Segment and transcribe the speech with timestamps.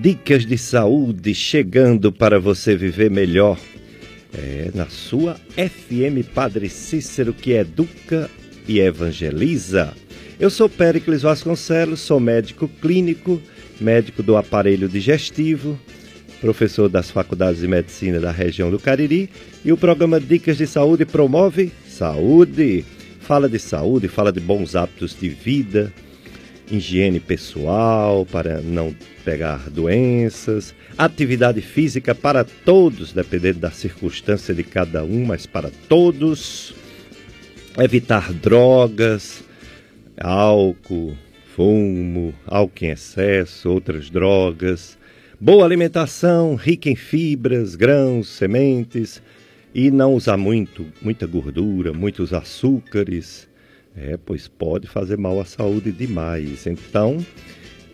[0.00, 3.58] Dicas de saúde chegando para você viver melhor.
[4.32, 8.30] É na sua FM Padre Cícero que educa
[8.66, 9.94] e evangeliza.
[10.40, 13.40] Eu sou Péricles Vasconcelos, sou médico clínico,
[13.80, 15.78] médico do aparelho digestivo,
[16.40, 19.30] professor das faculdades de medicina da região do Cariri
[19.64, 22.84] e o programa Dicas de Saúde promove saúde.
[23.20, 25.92] Fala de saúde, fala de bons hábitos de vida,
[26.70, 35.04] higiene pessoal para não pegar doenças, atividade física para todos, dependendo da circunstância de cada
[35.04, 36.74] um, mas para todos,
[37.78, 39.44] evitar drogas,
[40.18, 41.16] álcool,
[41.54, 44.98] fumo, álcool em excesso, outras drogas,
[45.40, 49.22] boa alimentação, rica em fibras, grãos, sementes
[49.74, 53.48] e não usar muito, muita gordura, muitos açúcares
[53.96, 56.66] é, pois pode fazer mal à saúde demais.
[56.66, 57.24] Então,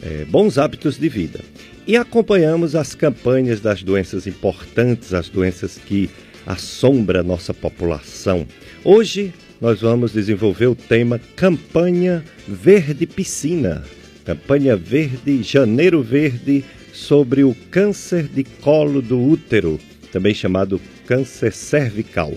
[0.03, 1.41] é, bons hábitos de vida.
[1.87, 6.11] E acompanhamos as campanhas das doenças importantes, as doenças que
[6.47, 8.47] assombram a nossa população.
[8.85, 13.85] Hoje nós vamos desenvolver o tema Campanha Verde Piscina.
[14.25, 19.79] Campanha Verde, Janeiro Verde, sobre o câncer de colo do útero,
[20.13, 22.33] também chamado câncer cervical.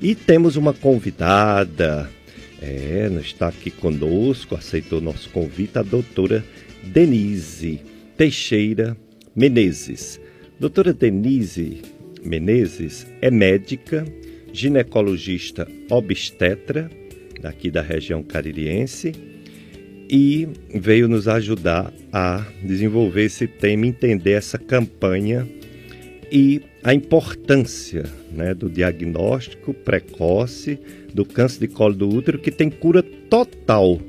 [0.00, 2.10] E temos uma convidada,
[2.64, 6.42] é, está aqui conosco, aceitou nosso convite, a doutora
[6.82, 7.80] Denise
[8.16, 8.96] Teixeira
[9.36, 10.18] Menezes.
[10.58, 11.82] Doutora Denise
[12.24, 14.06] Menezes é médica,
[14.50, 16.90] ginecologista obstetra,
[17.40, 19.12] daqui da região caririense,
[20.08, 25.46] e veio nos ajudar a desenvolver esse tema, entender essa campanha
[26.32, 30.78] e a importância né, do diagnóstico precoce
[31.14, 34.00] do câncer de colo do útero, que tem cura total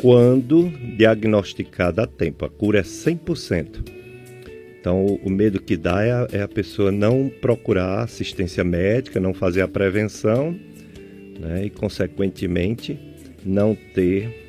[0.00, 2.46] quando diagnosticada a tempo.
[2.46, 4.00] A cura é 100%.
[4.80, 9.34] Então, o medo que dá é a, é a pessoa não procurar assistência médica, não
[9.34, 10.58] fazer a prevenção
[11.38, 12.98] né, e, consequentemente,
[13.44, 14.48] não ter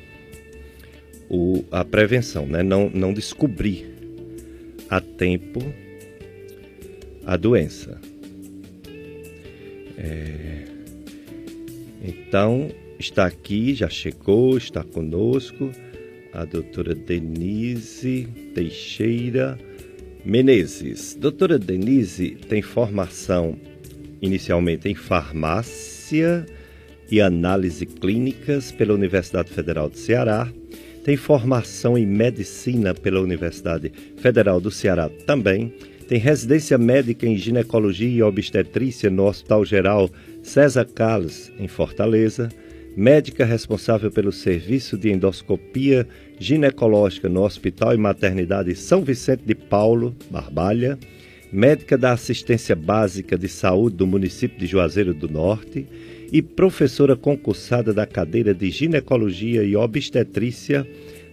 [1.28, 3.92] o, a prevenção, né, não, não descobrir
[4.88, 5.60] a tempo
[7.26, 8.00] a doença.
[9.98, 10.71] É...
[12.02, 12.68] Então,
[12.98, 15.70] está aqui, já chegou, está conosco
[16.32, 19.56] a doutora Denise Teixeira
[20.24, 21.14] Menezes.
[21.14, 23.56] Doutora Denise tem formação
[24.20, 26.44] inicialmente em farmácia
[27.10, 30.50] e análise clínicas pela Universidade Federal do Ceará.
[31.04, 38.08] Tem formação em medicina pela Universidade Federal do Ceará também tem residência médica em ginecologia
[38.08, 40.10] e obstetrícia no Hospital Geral
[40.42, 42.48] César Carlos, em Fortaleza.
[42.96, 46.06] Médica responsável pelo serviço de endoscopia
[46.38, 50.98] ginecológica no Hospital e Maternidade São Vicente de Paulo, Barbalha.
[51.52, 55.86] Médica da Assistência Básica de Saúde do município de Juazeiro do Norte
[56.32, 60.86] e professora concursada da cadeira de Ginecologia e Obstetrícia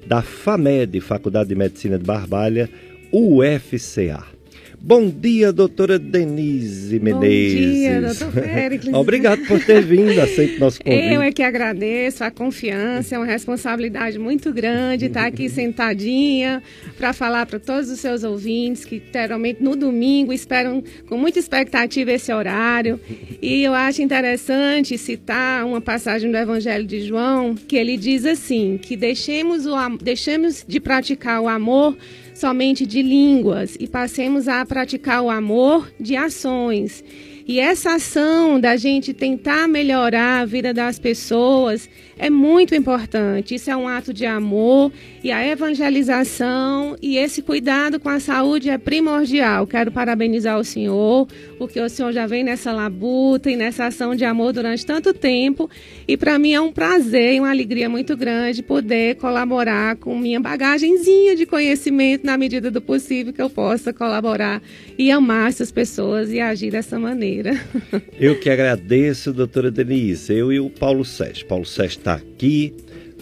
[0.05, 2.69] da FAMED, Faculdade de Medicina de Barbalha,
[3.11, 4.38] UFCA.
[4.81, 7.53] Bom dia, doutora Denise Menezes.
[7.53, 8.93] Bom dia, doutor Péricles.
[8.95, 11.13] Obrigado por ter vindo, aceito nosso convite.
[11.13, 16.63] Eu é que agradeço a confiança, é uma responsabilidade muito grande estar aqui sentadinha
[16.97, 22.13] para falar para todos os seus ouvintes que, geralmente, no domingo esperam com muita expectativa
[22.13, 22.99] esse horário.
[23.41, 28.79] E eu acho interessante citar uma passagem do Evangelho de João, que ele diz assim,
[28.81, 31.97] que deixemos, o, deixemos de praticar o amor
[32.39, 37.03] somente de línguas e passemos a praticar o amor de ações.
[37.45, 43.55] E essa ação da gente tentar melhorar a vida das pessoas é muito importante.
[43.55, 44.91] Isso é um ato de amor
[45.23, 49.67] e a evangelização e esse cuidado com a saúde é primordial.
[49.67, 51.27] Quero parabenizar o senhor,
[51.57, 55.69] porque o senhor já vem nessa labuta e nessa ação de amor durante tanto tempo.
[56.07, 60.39] E para mim é um prazer e uma alegria muito grande poder colaborar com minha
[60.39, 64.61] bagagenzinha de conhecimento na medida do possível que eu possa colaborar
[64.97, 67.59] e amar essas pessoas e agir dessa maneira.
[68.19, 70.33] Eu que agradeço, doutora Denise.
[70.33, 71.45] Eu e o Paulo Sérgio.
[71.45, 72.73] Paulo Sérgio está aqui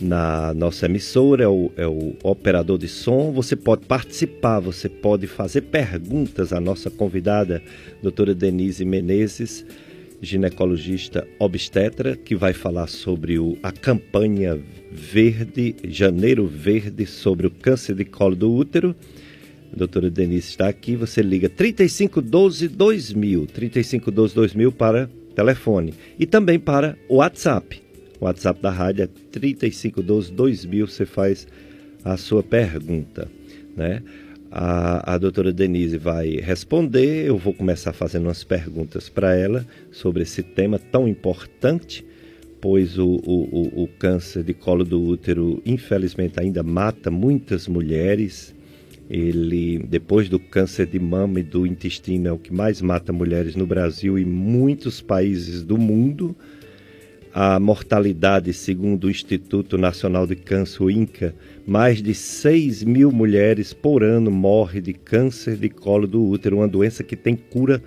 [0.02, 3.32] na nossa emissora, é o, é o operador de som.
[3.32, 7.62] Você pode participar, você pode fazer perguntas à nossa convidada,
[8.02, 9.66] doutora Denise Menezes,
[10.22, 14.60] ginecologista obstetra, que vai falar sobre o, a campanha
[14.92, 18.96] verde, Janeiro Verde, sobre o câncer de colo do útero.
[19.72, 20.96] A doutora Denise está aqui.
[20.96, 27.87] Você liga 3512 2000, 3512 2000 para telefone e também para WhatsApp.
[28.20, 30.88] O WhatsApp da rádio é 3512 2000.
[30.88, 31.48] Você faz
[32.04, 33.28] a sua pergunta.
[33.76, 34.02] né?
[34.52, 40.24] A, a doutora Denise vai responder, eu vou começar fazendo umas perguntas para ela sobre
[40.24, 42.06] esse tema tão importante,
[42.62, 48.56] pois o, o, o câncer de colo do útero, infelizmente, ainda mata muitas mulheres.
[49.10, 53.56] Ele, depois do câncer de mama e do intestino, é o que mais mata mulheres
[53.56, 56.36] no Brasil e muitos países do mundo.
[57.40, 61.36] A mortalidade, segundo o Instituto Nacional de Câncer, o INCA,
[61.68, 66.68] mais de 6 mil mulheres por ano morrem de câncer de colo do útero, uma
[66.68, 67.80] doença que tem cura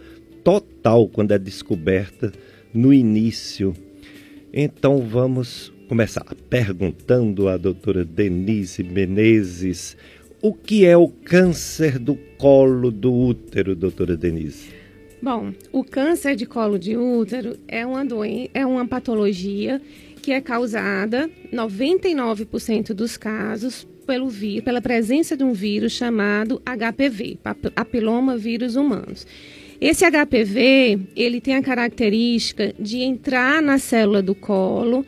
[0.44, 2.30] total quando é descoberta
[2.72, 3.74] no início.
[4.54, 9.96] Então vamos começar perguntando à doutora Denise Menezes
[10.40, 14.79] o que é o câncer do colo do útero, doutora Denise?
[15.22, 19.80] Bom, o câncer de colo de útero é uma doença, é uma patologia
[20.22, 27.38] que é causada 99% dos casos pelo vírus, pela presença de um vírus chamado HPV,
[27.74, 29.26] papiloma vírus humanos.
[29.78, 35.04] Esse HPV, ele tem a característica de entrar na célula do colo,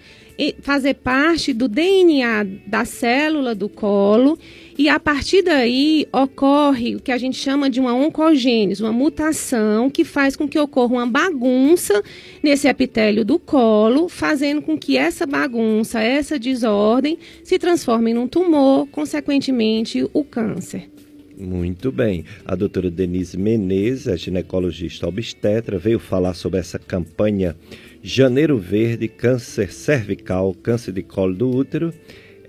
[0.61, 4.39] fazer parte do DNA da célula do colo
[4.77, 9.91] e a partir daí ocorre o que a gente chama de uma oncogênese, uma mutação
[9.91, 12.03] que faz com que ocorra uma bagunça
[12.43, 18.87] nesse epitélio do colo, fazendo com que essa bagunça, essa desordem se transforme num tumor,
[18.89, 20.89] consequentemente o câncer.
[21.37, 22.25] Muito bem.
[22.45, 27.57] A doutora Denise Menezes, a ginecologista obstetra, veio falar sobre essa campanha
[28.03, 31.95] Janeiro Verde, câncer cervical, câncer de colo do útero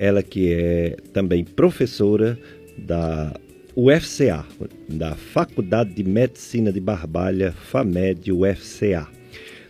[0.04, 2.38] ela que é também professora
[2.78, 3.34] da
[3.76, 4.46] UFCA,
[4.90, 9.08] da Faculdade de Medicina de Barbalha, FAMED UFCA.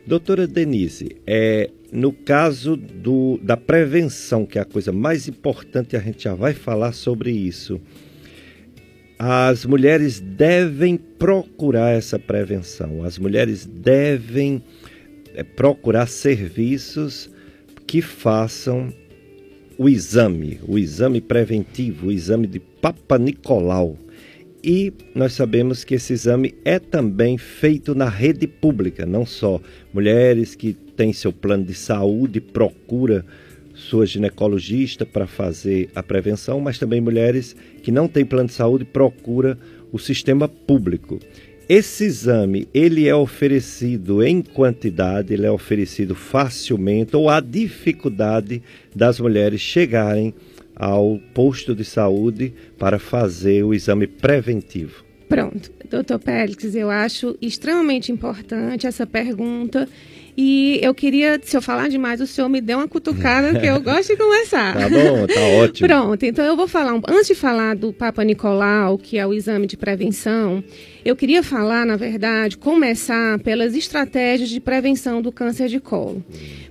[0.06, 6.00] Doutora Denise, é, no caso do, da prevenção, que é a coisa mais importante, a
[6.00, 7.79] gente já vai falar sobre isso.
[9.18, 14.62] As mulheres devem procurar essa prevenção, as mulheres devem
[15.33, 17.30] é, procurar serviços
[17.88, 18.94] que façam
[19.77, 23.97] o exame, o exame preventivo, o exame de Papa Nicolau.
[24.63, 29.59] E nós sabemos que esse exame é também feito na rede pública, não só
[29.94, 33.25] mulheres que têm seu plano de saúde, procura
[33.74, 38.86] sua ginecologista para fazer a prevenção, mas também mulheres que não têm plano de saúde
[38.86, 39.57] procura
[39.91, 41.19] o sistema público.
[41.68, 48.62] Esse exame, ele é oferecido em quantidade, ele é oferecido facilmente ou há dificuldade
[48.94, 50.33] das mulheres chegarem
[50.75, 55.05] ao posto de saúde para fazer o exame preventivo?
[55.29, 59.88] Pronto, doutor Pélix, eu acho extremamente importante essa pergunta
[60.35, 63.79] e eu queria, se eu falar demais, o senhor me dê uma cutucada, que eu
[63.79, 64.73] gosto de conversar.
[64.73, 65.87] Tá bom, tá ótimo.
[65.87, 69.67] Pronto, então eu vou falar, antes de falar do Papa Nicolau, que é o exame
[69.67, 70.63] de prevenção,
[71.05, 76.23] eu queria falar, na verdade, começar pelas estratégias de prevenção do câncer de colo.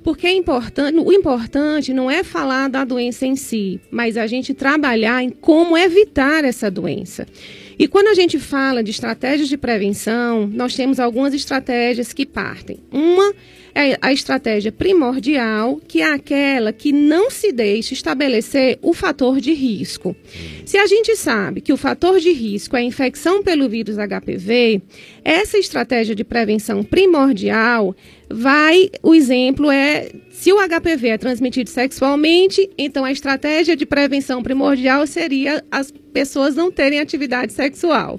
[0.03, 4.53] Porque é importante, o importante não é falar da doença em si, mas a gente
[4.55, 7.27] trabalhar em como evitar essa doença.
[7.79, 12.79] E quando a gente fala de estratégias de prevenção, nós temos algumas estratégias que partem.
[12.91, 13.35] Uma
[13.75, 19.53] é a estratégia primordial, que é aquela que não se deixa estabelecer o fator de
[19.53, 20.15] risco.
[20.65, 24.83] Se a gente sabe que o fator de risco é a infecção pelo vírus HPV,
[25.25, 27.95] essa estratégia de prevenção primordial
[28.29, 34.43] vai, o exemplo é, se o HPV é transmitido sexualmente, então a estratégia de prevenção
[34.43, 38.19] primordial seria as pessoas não terem atividade sexual.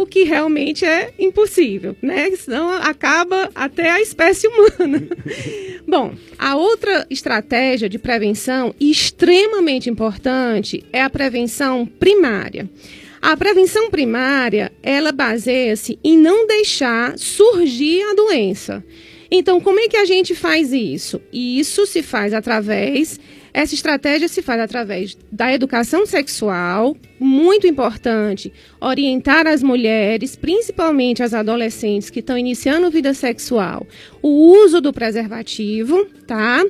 [0.00, 2.30] O que realmente é impossível, né?
[2.30, 5.06] Senão acaba até a espécie humana.
[5.86, 12.66] Bom, a outra estratégia de prevenção extremamente importante é a prevenção primária.
[13.20, 18.82] A prevenção primária, ela baseia-se em não deixar surgir a doença.
[19.30, 21.20] Então, como é que a gente faz isso?
[21.30, 23.20] Isso se faz através
[23.52, 31.34] essa estratégia se faz através da educação sexual, muito importante, orientar as mulheres, principalmente as
[31.34, 33.86] adolescentes que estão iniciando vida sexual,
[34.22, 36.64] o uso do preservativo, tá?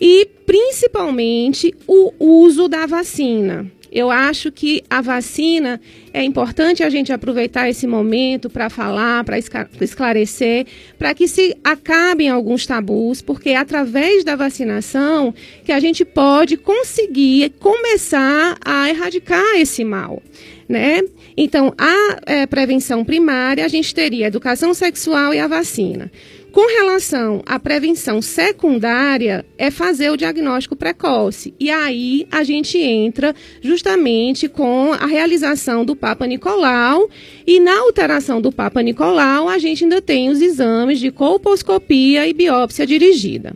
[0.00, 3.70] E principalmente o uso da vacina.
[3.92, 5.78] Eu acho que a vacina
[6.14, 10.66] é importante a gente aproveitar esse momento para falar, para esclarecer,
[10.98, 16.56] para que se acabem alguns tabus, porque é através da vacinação que a gente pode
[16.56, 20.22] conseguir começar a erradicar esse mal.
[20.66, 21.02] Né?
[21.36, 26.10] Então, a é, prevenção primária, a gente teria a educação sexual e a vacina.
[26.52, 31.54] Com relação à prevenção secundária, é fazer o diagnóstico precoce.
[31.58, 37.08] E aí a gente entra justamente com a realização do Papa Nicolau.
[37.46, 42.34] E na alteração do Papa Nicolau, a gente ainda tem os exames de colposcopia e
[42.34, 43.54] biópsia dirigida.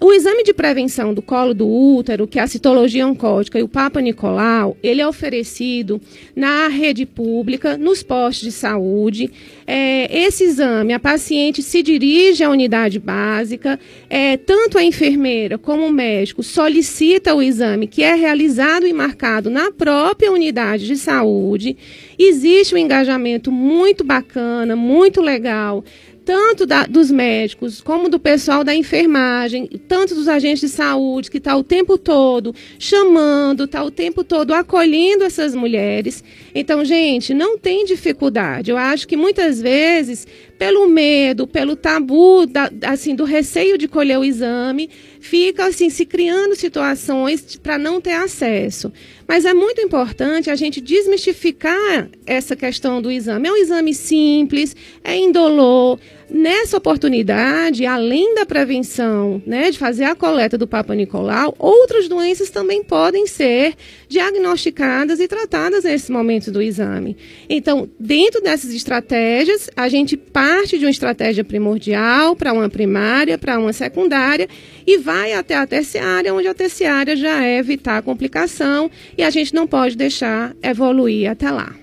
[0.00, 3.68] O exame de prevenção do colo do útero, que é a citologia oncótica e o
[3.68, 6.00] Papa Nicolau, ele é oferecido
[6.36, 9.28] na rede pública, nos postos de saúde.
[9.66, 13.78] É, esse exame, a paciente se dirige à unidade básica,
[14.08, 19.50] é, tanto a enfermeira como o médico solicita o exame, que é realizado e marcado
[19.50, 21.76] na própria unidade de saúde.
[22.16, 25.84] Existe um engajamento muito bacana, muito legal
[26.28, 31.38] tanto da, dos médicos como do pessoal da enfermagem, tanto dos agentes de saúde, que
[31.38, 36.22] está o tempo todo chamando, está o tempo todo acolhendo essas mulheres.
[36.54, 38.70] Então, gente, não tem dificuldade.
[38.70, 40.26] Eu acho que muitas vezes
[40.58, 46.04] pelo medo, pelo tabu, da, assim, do receio de colher o exame, fica assim se
[46.04, 48.92] criando situações para não ter acesso.
[49.26, 53.48] Mas é muito importante a gente desmistificar essa questão do exame.
[53.48, 56.00] É um exame simples, é indolor.
[56.30, 62.50] Nessa oportunidade, além da prevenção, né, de fazer a coleta do Papa Nicolau, outras doenças
[62.50, 63.74] também podem ser
[64.08, 67.16] diagnosticadas e tratadas nesse momento do exame.
[67.48, 73.58] Então, dentro dessas estratégias, a gente parte de uma estratégia primordial para uma primária, para
[73.58, 74.48] uma secundária
[74.86, 79.30] e vai até a terciária, onde a terciária já é evitar a complicação e a
[79.30, 81.74] gente não pode deixar evoluir até lá.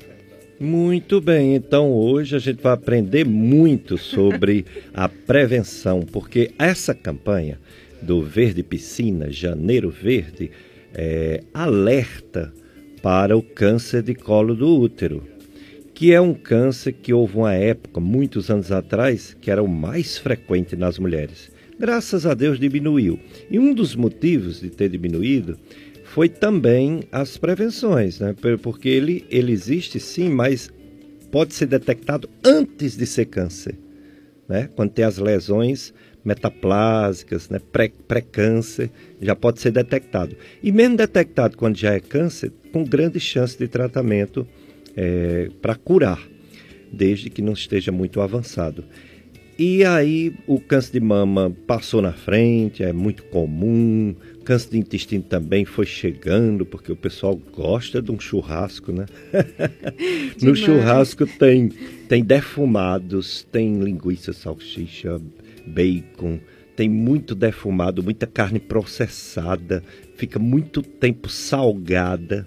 [0.58, 7.60] Muito bem, então hoje a gente vai aprender muito sobre a prevenção, porque essa campanha
[8.02, 10.50] do Verde Piscina, Janeiro Verde,
[10.94, 12.54] é, alerta
[13.02, 15.28] para o câncer de colo do útero,
[15.94, 20.18] que é um câncer que houve uma época, muitos anos atrás, que era o mais
[20.18, 21.52] frequente nas mulheres.
[21.78, 23.20] Graças a Deus diminuiu.
[23.52, 25.60] E um dos motivos de ter diminuído
[26.16, 28.34] foi também as prevenções, né?
[28.64, 30.72] Porque ele, ele existe sim, mas
[31.30, 33.76] pode ser detectado antes de ser câncer,
[34.48, 34.70] né?
[34.78, 35.94] Quando tem as lesões
[36.24, 37.60] metaplásicas, né?
[37.60, 40.38] pré-câncer, pré já pode ser detectado.
[40.64, 44.48] E mesmo detectado quando já é câncer, com grande chance de tratamento
[44.96, 46.26] é, para curar,
[46.94, 48.86] desde que não esteja muito avançado.
[49.58, 54.16] E aí o câncer de mama passou na frente, é muito comum.
[54.46, 59.08] Câncer de intestino também foi chegando, porque o pessoal gosta de um churrasco, né?
[60.42, 61.70] no churrasco tem,
[62.08, 65.20] tem defumados, tem linguiça, salsicha,
[65.66, 66.40] bacon,
[66.76, 69.84] tem muito defumado, muita carne processada,
[70.16, 72.46] fica muito tempo salgada.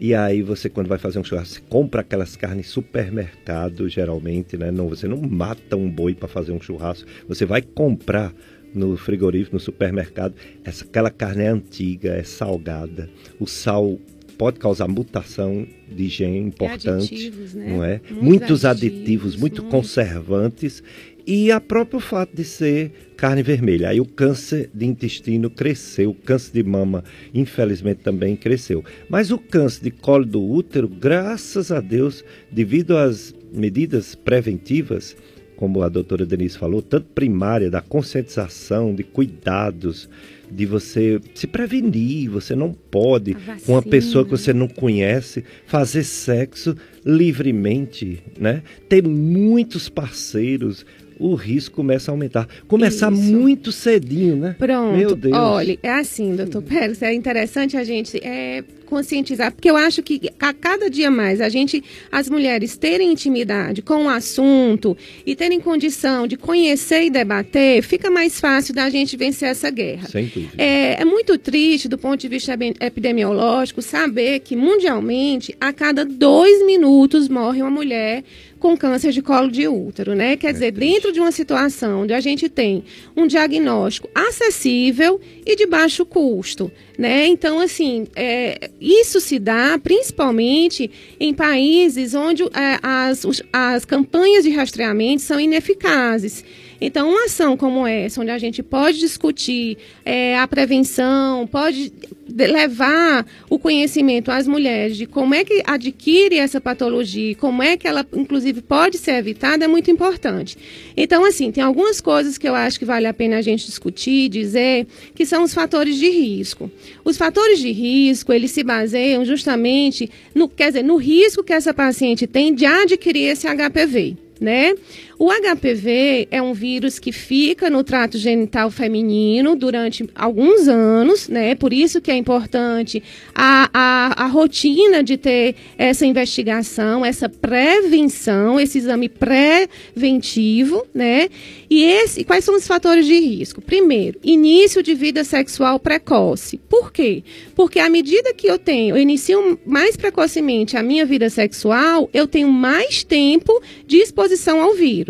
[0.00, 4.70] E aí você, quando vai fazer um churrasco, você compra aquelas carnes supermercado, geralmente, né?
[4.70, 7.08] Não, você não mata um boi para fazer um churrasco.
[7.26, 8.32] Você vai comprar
[8.74, 10.34] no frigorífico, no supermercado.
[10.64, 13.08] Essa, aquela carne é antiga, é salgada.
[13.38, 13.98] O sal
[14.36, 17.66] pode causar mutação de gene importante, aditivos, né?
[17.68, 18.00] não é?
[18.08, 20.82] Muitos, Muitos aditivos, aditivos, muito, muito conservantes
[21.26, 23.90] e a próprio fato de ser carne vermelha.
[23.90, 28.82] Aí o câncer de intestino cresceu, o câncer de mama, infelizmente, também cresceu.
[29.10, 35.14] Mas o câncer de colo do útero, graças a Deus, devido às medidas preventivas,
[35.58, 40.08] como a doutora Denise falou, tanto primária, da conscientização, de cuidados,
[40.48, 42.30] de você se prevenir.
[42.30, 43.36] Você não pode,
[43.66, 48.62] com uma pessoa que você não conhece, fazer sexo livremente, né?
[48.88, 50.86] Ter muitos parceiros,
[51.18, 52.48] o risco começa a aumentar.
[52.66, 53.22] Começar Isso.
[53.22, 54.56] muito cedinho, né?
[54.58, 54.96] Pronto.
[54.96, 55.36] Meu Deus.
[55.36, 60.30] Olha, é assim, doutor Pérez, é interessante a gente é, conscientizar, porque eu acho que
[60.40, 64.96] a cada dia mais a gente, as mulheres terem intimidade com o assunto
[65.26, 70.08] e terem condição de conhecer e debater, fica mais fácil da gente vencer essa guerra.
[70.08, 70.52] Sem dúvida.
[70.56, 76.64] É, é muito triste do ponto de vista epidemiológico saber que mundialmente a cada dois
[76.64, 78.24] minutos morre uma mulher
[78.58, 80.36] com câncer de colo de útero, né?
[80.36, 80.92] Quer é dizer, triste.
[80.92, 82.84] dentro de uma situação onde a gente tem
[83.16, 87.26] um diagnóstico acessível e de baixo custo, né?
[87.26, 94.50] Então, assim, é, isso se dá principalmente em países onde é, as, as campanhas de
[94.50, 96.44] rastreamento são ineficazes.
[96.80, 101.92] Então, uma ação como essa, onde a gente pode discutir é, a prevenção, pode
[102.28, 107.88] levar o conhecimento às mulheres de como é que adquire essa patologia, como é que
[107.88, 110.56] ela, inclusive, pode ser evitada, é muito importante.
[110.96, 114.28] Então, assim, tem algumas coisas que eu acho que vale a pena a gente discutir,
[114.28, 116.70] dizer, que são os fatores de risco.
[117.04, 121.74] Os fatores de risco, eles se baseiam justamente no, quer dizer, no risco que essa
[121.74, 124.74] paciente tem de adquirir esse HPV né?
[125.20, 131.56] O HPV é um vírus que fica no trato genital feminino durante alguns anos, né?
[131.56, 133.02] Por isso que é importante
[133.34, 141.28] a, a, a rotina de ter essa investigação, essa prevenção, esse exame preventivo, né?
[141.68, 143.60] E esse, quais são os fatores de risco?
[143.60, 146.58] Primeiro, início de vida sexual precoce.
[146.68, 147.24] Por quê?
[147.56, 152.28] Porque à medida que eu tenho, eu inicio mais precocemente a minha vida sexual, eu
[152.28, 155.07] tenho mais tempo de exposição ao vírus.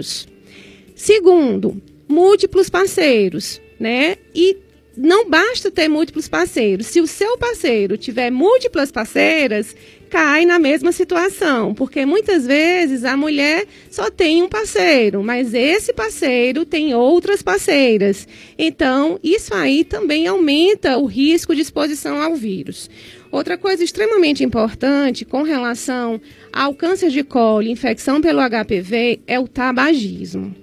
[0.95, 4.17] Segundo, múltiplos parceiros, né?
[4.35, 4.57] E
[4.97, 6.89] não basta ter múltiplos parceiros.
[6.89, 9.77] Se o seu parceiro tiver múltiplas parceiras,
[10.11, 15.93] cai na mesma situação, porque muitas vezes a mulher só tem um parceiro, mas esse
[15.93, 18.27] parceiro tem outras parceiras.
[18.59, 22.91] Então, isso aí também aumenta o risco de exposição ao vírus.
[23.31, 26.21] Outra coisa extremamente importante com relação
[26.53, 30.55] ao câncer de colo, infecção pelo HPV, é o tabagismo.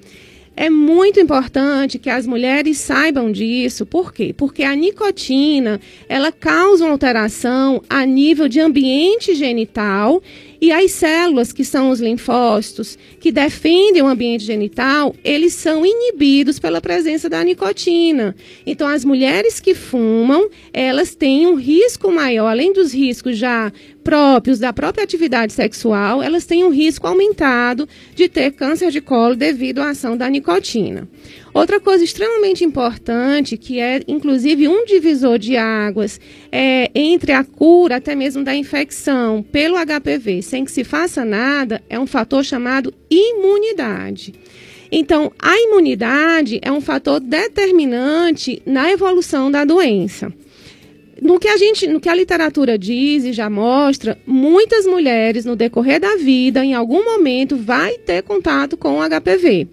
[0.57, 3.85] É muito importante que as mulheres saibam disso.
[3.85, 4.33] Por quê?
[4.35, 10.23] Porque a nicotina, ela causa uma alteração a nível de ambiente genital
[10.65, 16.57] e as células, que são os linfócitos, que defendem o ambiente genital, eles são inibidos
[16.57, 18.35] pela presença da nicotina.
[18.65, 23.71] Então, as mulheres que fumam, elas têm um risco maior, além dos riscos já
[24.03, 29.35] próprios da própria atividade sexual, elas têm um risco aumentado de ter câncer de colo
[29.35, 31.07] devido à ação da nicotina.
[31.55, 36.19] Outra coisa extremamente importante, que é inclusive um divisor de águas
[36.51, 41.81] é, entre a cura até mesmo da infecção pelo HPV, sem que se faça nada,
[41.89, 44.33] é um fator chamado imunidade.
[44.91, 50.33] Então, a imunidade é um fator determinante na evolução da doença
[51.21, 55.55] no que a gente, no que a literatura diz e já mostra, muitas mulheres no
[55.55, 59.67] decorrer da vida, em algum momento, vai ter contato com o HPV.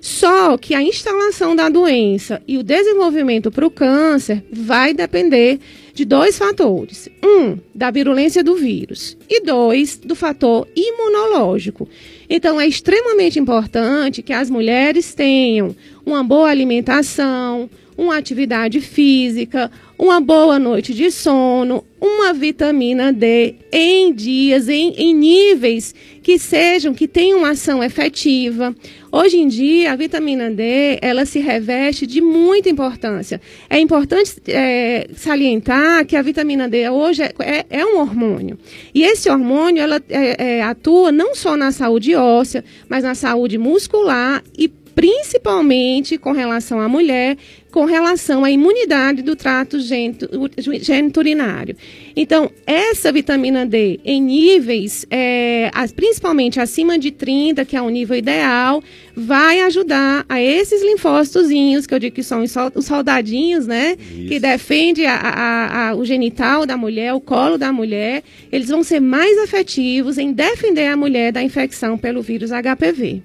[0.00, 5.58] Só que a instalação da doença e o desenvolvimento para o câncer vai depender
[5.92, 7.08] de dois fatores.
[7.24, 9.16] Um, da virulência do vírus.
[9.28, 11.88] E dois, do fator imunológico.
[12.30, 15.74] Então, é extremamente importante que as mulheres tenham
[16.06, 24.14] uma boa alimentação, uma atividade física, uma boa noite de sono, uma vitamina D em
[24.14, 28.72] dias, em, em níveis que sejam, que tenham ação efetiva.
[29.10, 33.40] Hoje em dia, a vitamina D, ela se reveste de muita importância.
[33.70, 38.58] É importante é, salientar que a vitamina D hoje é, é, é um hormônio.
[38.94, 43.56] E esse hormônio, ela é, é atua não só na saúde óssea, mas na saúde
[43.56, 47.36] muscular e principalmente com relação à mulher,
[47.70, 49.78] com relação à imunidade do trato
[50.80, 51.76] geniturinário.
[52.16, 58.16] Então, essa vitamina D em níveis, é, principalmente acima de 30, que é o nível
[58.16, 58.82] ideal,
[59.14, 63.96] vai ajudar a esses linfócitozinhos, que eu digo que são os soldadinhos, né?
[64.00, 64.26] Isso.
[64.26, 68.24] Que defende a, a, a, o genital da mulher, o colo da mulher.
[68.50, 73.22] Eles vão ser mais efetivos em defender a mulher da infecção pelo vírus HPV.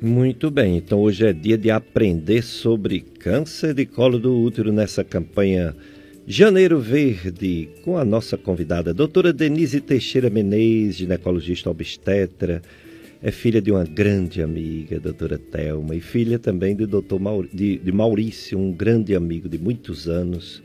[0.00, 5.02] Muito bem, então hoje é dia de aprender sobre câncer de colo do útero nessa
[5.02, 5.74] campanha
[6.24, 12.62] Janeiro Verde, com a nossa convidada, doutora Denise Teixeira Menezes, ginecologista obstetra,
[13.20, 17.48] é filha de uma grande amiga, doutora Thelma, e filha também do doutor Maur...
[17.52, 20.62] de, de Maurício, um grande amigo de muitos anos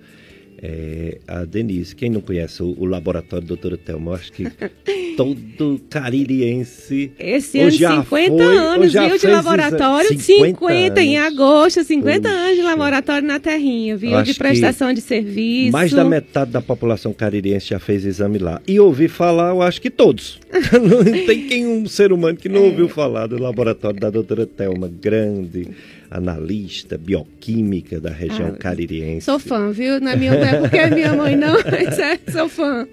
[0.65, 4.47] é, a Denise, quem não conhece o, o laboratório Doutora Thelma, eu acho que
[5.17, 7.12] todo caririense.
[7.19, 12.34] Esse ano, 50 foi, anos, viu, de laboratório, 50, 50 em agosto, 50 Puxa.
[12.34, 15.73] anos de laboratório na Terrinha, viu, de prestação de serviço.
[15.73, 18.62] Mais da metade da população caririense já fez exame lá.
[18.65, 20.39] E ouvi falar, eu acho que todos.
[20.71, 22.63] não tem quem um ser humano que não é.
[22.67, 25.67] ouviu falar do laboratório da doutora Thelma, grande
[26.13, 29.26] analista bioquímica da região ah, caririense.
[29.26, 29.99] Sou fã, viu?
[29.99, 32.88] Não é, minha, não é porque é minha mãe, não, mas é, sou fã.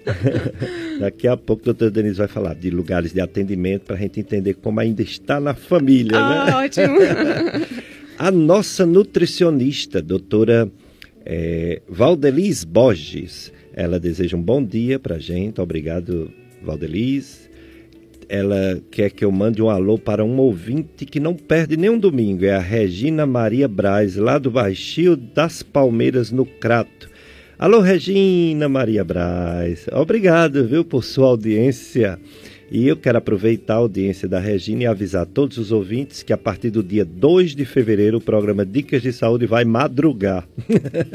[0.99, 4.19] Daqui a pouco a doutora Denise vai falar de lugares de atendimento para a gente
[4.19, 6.55] entender como ainda está na família, ah, né?
[6.55, 6.97] Ótimo.
[8.17, 10.67] a nossa nutricionista, doutora
[11.23, 15.61] é, Valdeliz Borges, ela deseja um bom dia para a gente.
[15.61, 16.31] Obrigado,
[16.63, 17.50] Valdeliz
[18.31, 22.45] ela quer que eu mande um alô para um ouvinte que não perde nenhum domingo.
[22.45, 27.09] É a Regina Maria Braz, lá do Baixio das Palmeiras, no Crato.
[27.59, 29.85] Alô, Regina Maria Braz.
[29.91, 32.17] Obrigado, viu, por sua audiência.
[32.71, 36.37] E eu quero aproveitar a audiência da Regina e avisar todos os ouvintes que a
[36.37, 40.47] partir do dia 2 de fevereiro o programa Dicas de Saúde vai madrugar.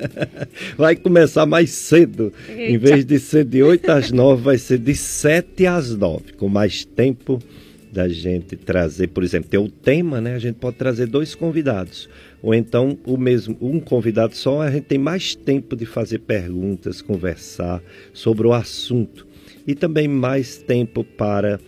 [0.77, 2.31] vai começar mais cedo.
[2.47, 2.63] Eita.
[2.63, 6.47] Em vez de ser de 8 às 9, vai ser de 7 às 9, com
[6.47, 7.43] mais tempo
[7.91, 10.35] da gente trazer, por exemplo, ter o tema, né?
[10.35, 12.07] A gente pode trazer dois convidados.
[12.43, 17.01] Ou então o mesmo, um convidado só, a gente tem mais tempo de fazer perguntas,
[17.01, 19.27] conversar sobre o assunto.
[19.67, 21.59] E também mais tempo para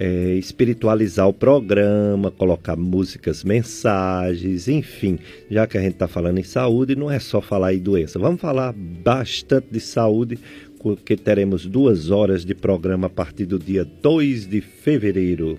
[0.00, 5.18] é, espiritualizar o programa, colocar músicas, mensagens, enfim.
[5.50, 8.16] Já que a gente está falando em saúde, não é só falar em doença.
[8.16, 10.38] Vamos falar bastante de saúde,
[10.78, 15.58] porque teremos duas horas de programa a partir do dia 2 de fevereiro.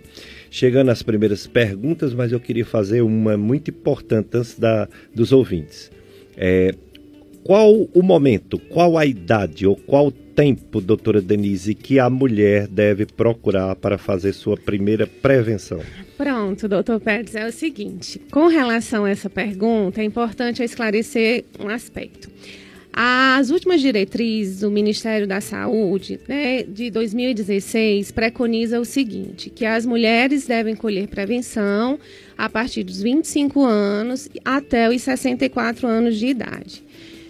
[0.50, 5.92] Chegando às primeiras perguntas, mas eu queria fazer uma muito importante antes da, dos ouvintes.
[6.38, 6.74] É,
[7.44, 13.06] qual o momento, qual a idade ou qual tempo, doutora Denise, que a mulher deve
[13.06, 15.82] procurar para fazer sua primeira prevenção?
[16.18, 21.68] Pronto, doutor Pérez, é o seguinte: com relação a essa pergunta, é importante esclarecer um
[21.68, 22.30] aspecto.
[22.92, 29.86] As últimas diretrizes do Ministério da Saúde, né, de 2016, preconiza o seguinte: que as
[29.86, 32.00] mulheres devem colher prevenção
[32.38, 36.84] a partir dos 25 anos até os 64 anos de idade.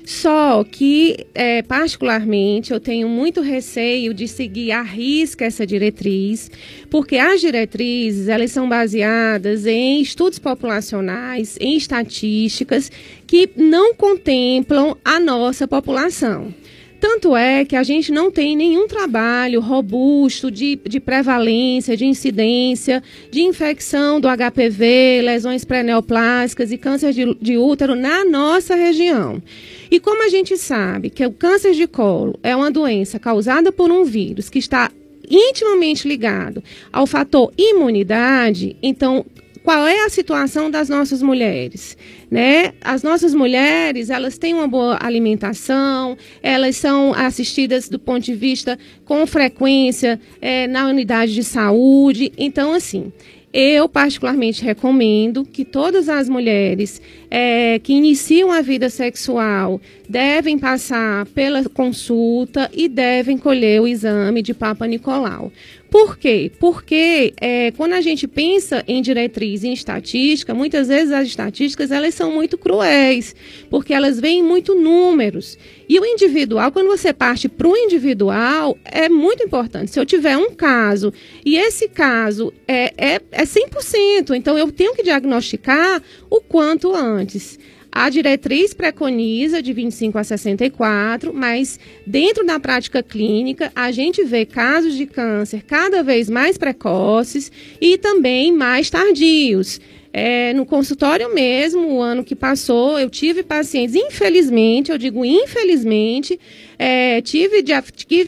[0.09, 6.49] Só que, é, particularmente, eu tenho muito receio de seguir à risca essa diretriz,
[6.89, 12.91] porque as diretrizes elas são baseadas em estudos populacionais, em estatísticas
[13.27, 16.51] que não contemplam a nossa população.
[16.99, 23.01] Tanto é que a gente não tem nenhum trabalho robusto de, de prevalência, de incidência,
[23.31, 29.41] de infecção do HPV, lesões pré-neoplásicas e câncer de, de útero na nossa região.
[29.89, 33.89] E como a gente sabe que o câncer de colo é uma doença causada por
[33.91, 34.91] um vírus que está
[35.29, 39.25] intimamente ligado ao fator imunidade, então
[39.63, 41.97] qual é a situação das nossas mulheres?
[42.29, 42.73] Né?
[42.81, 48.77] As nossas mulheres, elas têm uma boa alimentação, elas são assistidas do ponto de vista
[49.05, 52.31] com frequência é, na unidade de saúde.
[52.37, 53.11] Então, assim,
[53.51, 61.25] eu particularmente recomendo que todas as mulheres é, que iniciam a vida sexual devem passar
[61.27, 65.51] pela consulta e devem colher o exame de Papa Nicolau.
[65.89, 66.51] Por quê?
[66.59, 72.13] Porque é, quando a gente pensa em diretriz em estatística, muitas vezes as estatísticas elas
[72.13, 73.35] são muito cruéis,
[73.69, 75.57] porque elas veem muito números.
[75.87, 79.89] E o individual, quando você parte para o individual, é muito importante.
[79.89, 81.11] Se eu tiver um caso
[81.43, 87.57] e esse caso é, é, é 100%, então eu tenho que diagnosticar o quanto antes.
[87.91, 94.45] A diretriz preconiza de 25 a 64, mas dentro da prática clínica, a gente vê
[94.45, 99.79] casos de câncer cada vez mais precoces e também mais tardios.
[100.11, 106.39] É, no consultório mesmo, o ano que passou, eu tive pacientes, infelizmente, eu digo infelizmente,
[106.79, 107.63] é, tive,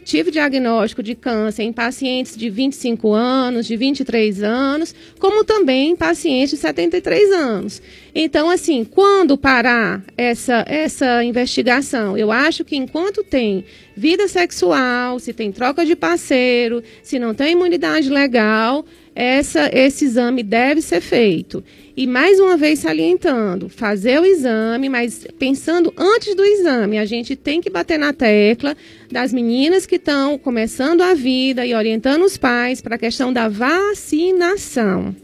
[0.04, 5.96] tive diagnóstico de câncer em pacientes de 25 anos, de 23 anos, como também em
[5.96, 7.82] pacientes de 73 anos.
[8.14, 12.16] Então, assim, quando parar essa, essa investigação?
[12.16, 13.64] Eu acho que enquanto tem
[13.96, 20.42] vida sexual, se tem troca de parceiro, se não tem imunidade legal, essa, esse exame
[20.42, 21.64] deve ser feito.
[21.96, 27.34] E mais uma vez salientando, fazer o exame, mas pensando antes do exame, a gente
[27.34, 28.76] tem que bater na tecla
[29.10, 33.48] das meninas que estão começando a vida e orientando os pais para a questão da
[33.48, 35.14] vacinação.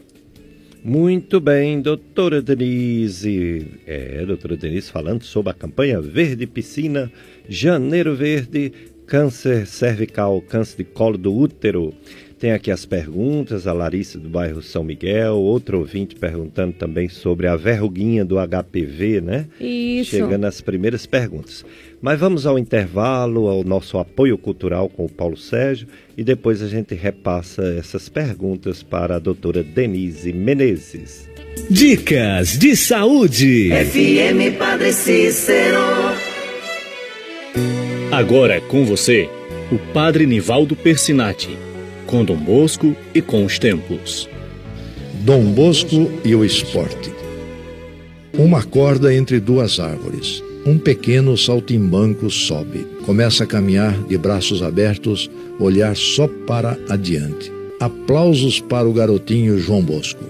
[0.89, 3.79] Muito bem, doutora Denise.
[3.85, 7.11] É, doutora Denise falando sobre a campanha Verde Piscina,
[7.47, 8.73] Janeiro Verde,
[9.05, 11.93] câncer cervical, câncer de colo do útero.
[12.39, 17.47] Tem aqui as perguntas, a Larissa do bairro São Miguel, outro ouvinte perguntando também sobre
[17.47, 19.45] a verruguinha do HPV, né?
[19.59, 20.11] Isso.
[20.11, 21.65] Chegando às primeiras perguntas.
[22.01, 26.69] Mas vamos ao intervalo, ao nosso apoio cultural com o Paulo Sérgio e depois a
[26.69, 31.29] gente repassa essas perguntas para a doutora Denise Menezes.
[31.69, 33.69] Dicas de saúde.
[33.69, 35.77] FM Padre Cícero.
[38.13, 39.29] Agora é com você,
[39.69, 41.68] o Padre Nivaldo Persinati
[42.09, 44.27] com Dom Bosco e com os tempos.
[45.21, 47.11] Dom Bosco e o esporte.
[48.35, 50.43] Uma corda entre duas árvores.
[50.65, 52.87] Um pequeno saltimbanco sobe.
[53.05, 57.51] Começa a caminhar de braços abertos, olhar só para adiante.
[57.79, 60.23] Aplausos para o garotinho João Bosco.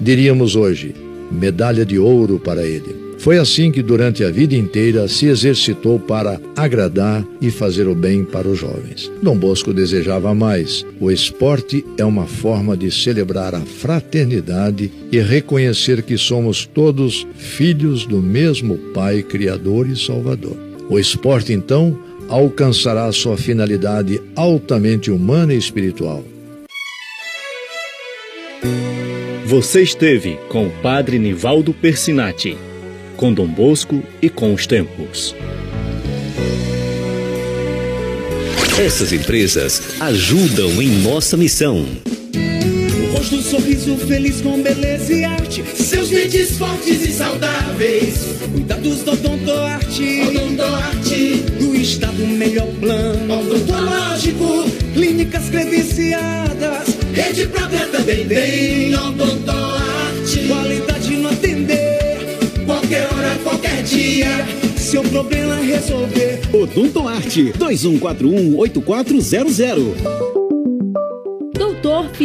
[0.00, 0.94] Diríamos hoje,
[1.30, 3.05] medalha de ouro para ele.
[3.26, 8.24] Foi assim que durante a vida inteira se exercitou para agradar e fazer o bem
[8.24, 9.10] para os jovens.
[9.20, 10.86] Dom Bosco desejava mais.
[11.00, 18.06] O esporte é uma forma de celebrar a fraternidade e reconhecer que somos todos filhos
[18.06, 20.56] do mesmo Pai Criador e Salvador.
[20.88, 26.22] O esporte, então, alcançará sua finalidade altamente humana e espiritual
[29.46, 32.56] Você esteve com o Padre Nivaldo Persinati,
[33.16, 35.34] com Dom Bosco e com os tempos.
[38.78, 41.86] Essas empresas ajudam em nossa missão.
[42.34, 45.64] O rosto, sorriso feliz com beleza e arte.
[45.74, 48.18] Seus dentes fortes e saudáveis.
[48.52, 50.20] Cuidados do Odontoarte.
[50.28, 51.36] Odontoarte.
[51.58, 53.40] Do estado melhor plano.
[53.40, 54.70] Odontológico.
[54.92, 56.98] Clínicas credenciadas.
[57.14, 58.94] Rede própria também tem.
[58.94, 59.75] Odontoarte.
[63.42, 64.28] Qualquer dia.
[64.76, 66.40] Seu problema resolver.
[66.52, 70.45] Odontoarte 2141 8400.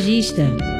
[0.00, 0.79] mastologista.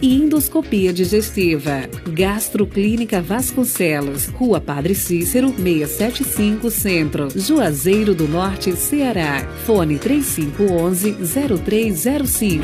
[0.00, 1.88] e endoscopia digestiva.
[2.08, 9.46] Gastroclínica Vasconcelos, Rua Padre Cícero, 675 Centro, Juazeiro do Norte, Ceará.
[9.66, 12.62] Fone 3511-0305.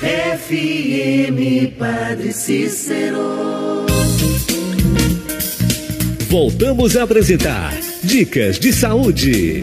[0.00, 3.86] FM Padre Cícero.
[6.28, 9.60] Voltamos a apresentar Dicas de Saúde.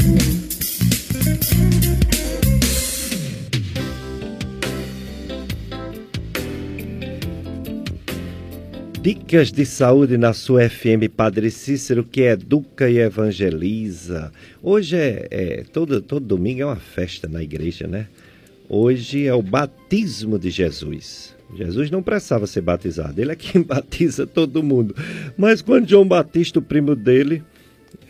[9.06, 14.32] Dicas de saúde na sua FM Padre Cícero, que educa e evangeliza.
[14.64, 18.08] Hoje é, é, todo, todo domingo é uma festa na igreja, né?
[18.68, 21.36] Hoje é o batismo de Jesus.
[21.56, 24.96] Jesus não precisava ser batizado, ele é quem batiza todo mundo.
[25.38, 27.44] Mas quando João Batista, o primo dele,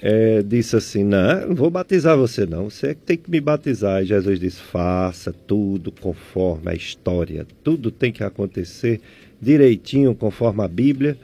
[0.01, 3.41] é, disse assim: Não, não vou batizar você, não, você é que tem que me
[3.41, 4.01] batizar.
[4.01, 9.01] E Jesus disse: Faça tudo conforme a história, tudo tem que acontecer
[9.41, 11.17] direitinho conforme a Bíblia.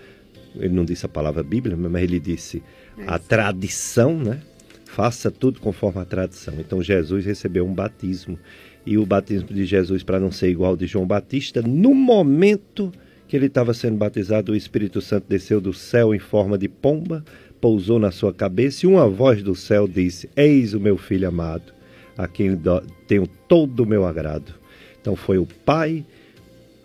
[0.55, 2.61] Ele não disse a palavra Bíblia, mas ele disse
[3.07, 4.41] a tradição, né?
[4.85, 6.53] Faça tudo conforme a tradição.
[6.59, 8.37] Então Jesus recebeu um batismo.
[8.85, 12.91] E o batismo de Jesus, para não ser igual de João Batista, no momento
[13.27, 17.23] que ele estava sendo batizado, o Espírito Santo desceu do céu em forma de pomba,
[17.61, 21.71] pousou na sua cabeça e uma voz do céu disse: Eis o meu filho amado,
[22.17, 22.59] a quem
[23.07, 24.53] tenho todo o meu agrado.
[24.99, 26.03] Então foi o Pai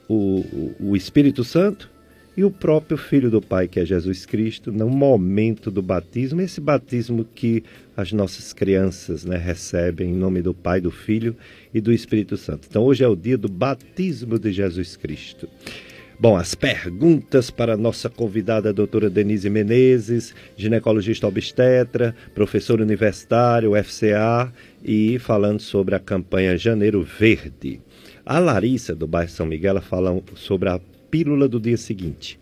[0.08, 1.90] o, o Espírito Santo
[2.36, 6.60] e o próprio Filho do Pai, que é Jesus Cristo, no momento do batismo, esse
[6.60, 7.64] batismo que
[7.96, 11.34] as nossas crianças né, recebem em nome do Pai, do Filho
[11.72, 12.66] e do Espírito Santo.
[12.68, 15.48] Então hoje é o dia do batismo de Jesus Cristo.
[16.18, 23.72] Bom, as perguntas para a nossa convidada, a doutora Denise Menezes, ginecologista obstetra, professora universitário,
[23.72, 24.50] UFCA,
[24.82, 27.80] e falando sobre a campanha Janeiro Verde.
[28.26, 32.36] A Larissa, do bairro São Miguel, ela fala sobre a pílula do dia seguinte,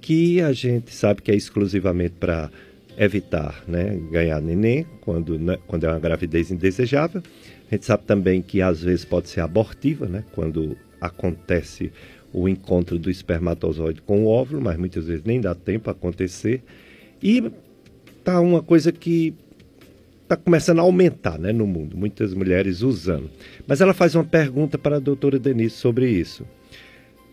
[0.00, 2.48] que a gente sabe que é exclusivamente para
[2.96, 7.20] evitar né, ganhar neném quando, né, quando é uma gravidez indesejável.
[7.68, 11.90] A gente sabe também que às vezes pode ser abortiva, né, quando acontece
[12.32, 16.62] o encontro do espermatozoide com o óvulo, mas muitas vezes nem dá tempo a acontecer.
[17.20, 17.50] E
[18.22, 19.34] tá uma coisa que
[20.26, 23.30] está começando a aumentar né, no mundo, muitas mulheres usando.
[23.66, 26.44] Mas ela faz uma pergunta para a doutora Denise sobre isso.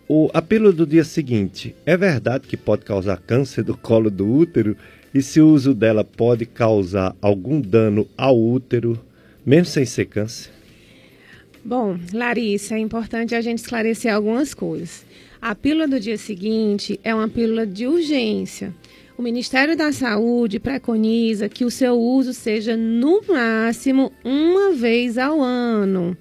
[0.08, 4.32] O, a pílula do dia seguinte, é verdade que pode causar câncer do colo do
[4.32, 4.78] útero?
[5.12, 9.00] E se o uso dela pode causar algum dano ao útero,
[9.44, 10.52] mesmo sem ser câncer?
[11.66, 15.04] Bom, Larissa, é importante a gente esclarecer algumas coisas.
[15.42, 18.74] A pílula do dia seguinte é uma pílula de urgência.
[19.16, 25.40] O Ministério da Saúde preconiza que o seu uso seja no máximo uma vez ao
[25.40, 26.18] ano.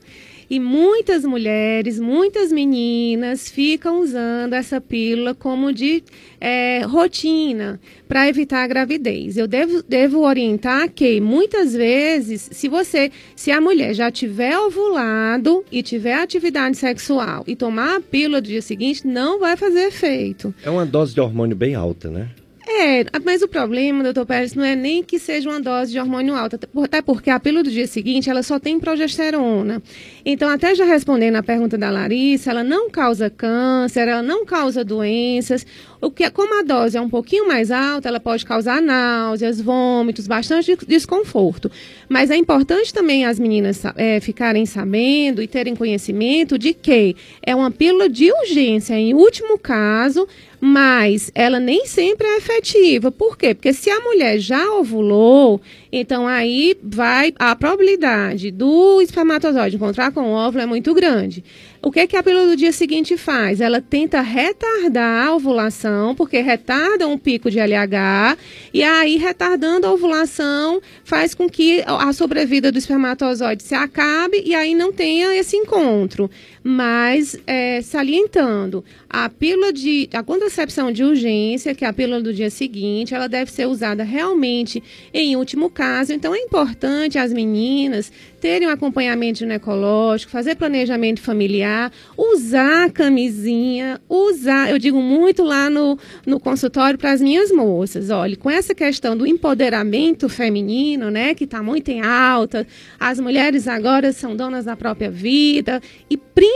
[0.50, 6.05] E muitas mulheres, muitas meninas ficam usando essa pílula como de
[6.38, 9.38] é, rotina para evitar a gravidez.
[9.38, 15.64] Eu devo, devo orientar que muitas vezes, se você, se a mulher já tiver ovulado
[15.72, 20.55] e tiver atividade sexual e tomar a pílula do dia seguinte, não vai fazer efeito.
[20.62, 22.28] É uma dose de hormônio bem alta, né?
[22.74, 26.35] É, mas o problema, doutor Pérez, não é nem que seja uma dose de hormônio
[26.35, 29.82] alta, até porque a pílula do dia seguinte, ela só tem progesterona.
[30.24, 34.85] Então, até já respondendo a pergunta da Larissa, ela não causa câncer, ela não causa
[34.85, 35.66] doenças.
[36.00, 40.26] O que, como a dose é um pouquinho mais alta, ela pode causar náuseas, vômitos,
[40.26, 41.70] bastante desconforto.
[42.08, 47.54] Mas é importante também as meninas é, ficarem sabendo e terem conhecimento de que é
[47.54, 50.26] uma pílula de urgência, em último caso,
[50.61, 53.11] mas ela nem sempre é efetiva.
[53.11, 53.52] Por quê?
[53.52, 55.61] Porque se a mulher já ovulou,
[55.92, 61.42] então aí vai a probabilidade do espermatozoide encontrar com o óvulo é muito grande.
[61.83, 63.61] O que, que a pílula do dia seguinte faz?
[63.61, 68.38] Ela tenta retardar a ovulação, porque retarda um pico de LH,
[68.72, 74.55] e aí, retardando a ovulação, faz com que a sobrevida do espermatozoide se acabe e
[74.55, 76.31] aí não tenha esse encontro.
[76.64, 80.09] Mas, é, salientando, a pílula de.
[80.12, 84.05] a contracepção de urgência, que é a pílula do dia seguinte, ela deve ser usada
[84.05, 86.12] realmente em último caso.
[86.12, 94.68] Então, é importante as meninas terem um acompanhamento ginecológico, fazer planejamento familiar, usar camisinha, usar,
[94.68, 95.96] eu digo muito lá no,
[96.27, 101.44] no consultório para as minhas moças, olha, com essa questão do empoderamento feminino, né, que
[101.44, 102.66] está muito em alta,
[102.98, 106.51] as mulheres agora são donas da própria vida e principalmente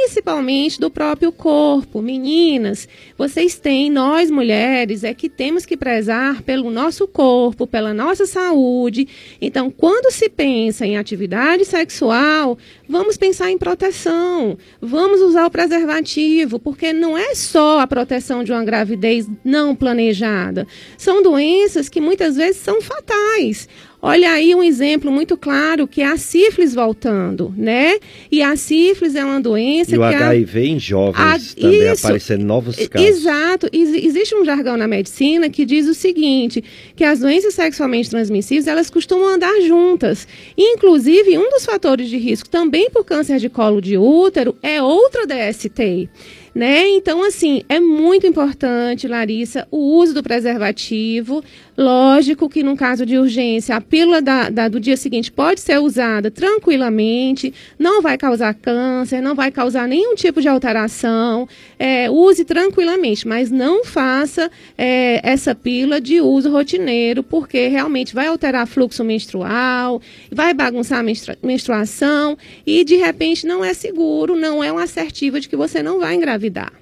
[0.79, 2.01] do próprio corpo.
[2.01, 8.27] Meninas, vocês têm, nós mulheres, é que temos que prezar pelo nosso corpo, pela nossa
[8.27, 9.07] saúde.
[9.41, 12.57] Então, quando se pensa em atividades sexual,
[12.89, 18.53] vamos pensar em proteção, vamos usar o preservativo, porque não é só a proteção de
[18.53, 20.67] uma gravidez não planejada.
[20.97, 23.69] São doenças que muitas vezes são fatais.
[24.07, 27.99] Olha aí um exemplo muito claro que é a sífilis voltando, né?
[28.31, 30.65] E a sífilis é uma doença e que o HIV a...
[30.65, 31.61] em jovens a...
[31.61, 32.07] também Isso.
[32.07, 33.09] aparecendo novos casos.
[33.09, 33.69] Exato.
[33.73, 36.63] Existe um jargão na medicina que diz o seguinte,
[36.95, 40.29] que as doenças sexualmente transmissíveis, elas costumam andar juntas.
[40.57, 45.27] Inclusive, um dos fatores de risco também por câncer de colo de útero é outra
[45.27, 46.09] DST.
[46.55, 46.89] Né?
[46.89, 51.45] Então, assim, é muito importante, Larissa, o uso do preservativo.
[51.77, 55.79] Lógico que, num caso de urgência, a pílula da, da, do dia seguinte pode ser
[55.79, 61.47] usada tranquilamente, não vai causar câncer, não vai causar nenhum tipo de alteração.
[61.79, 68.29] É, use tranquilamente, mas não faça é, essa pílula de uso rotineiro, porque realmente vai
[68.29, 70.01] alterar fluxo menstrual,
[70.33, 75.49] vai bagunçar a menstruação e, de repente, não é seguro, não é uma assertiva de
[75.49, 76.73] que você não vai engravidar.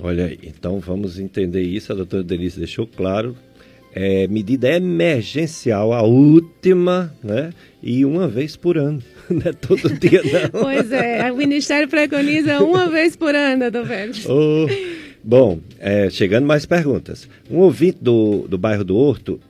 [0.00, 1.92] Olha, então vamos entender isso.
[1.92, 3.36] A doutora Denise deixou claro
[3.98, 7.50] é, medida emergencial, a última, né?
[7.82, 10.50] E uma vez por ano, não é todo dia não.
[10.60, 14.26] Pois é, o Ministério preconiza uma vez por ano, doutor Félix.
[14.28, 14.66] Oh,
[15.24, 17.26] bom, é, chegando mais perguntas.
[17.50, 19.40] Um ouvinte do, do bairro do Horto,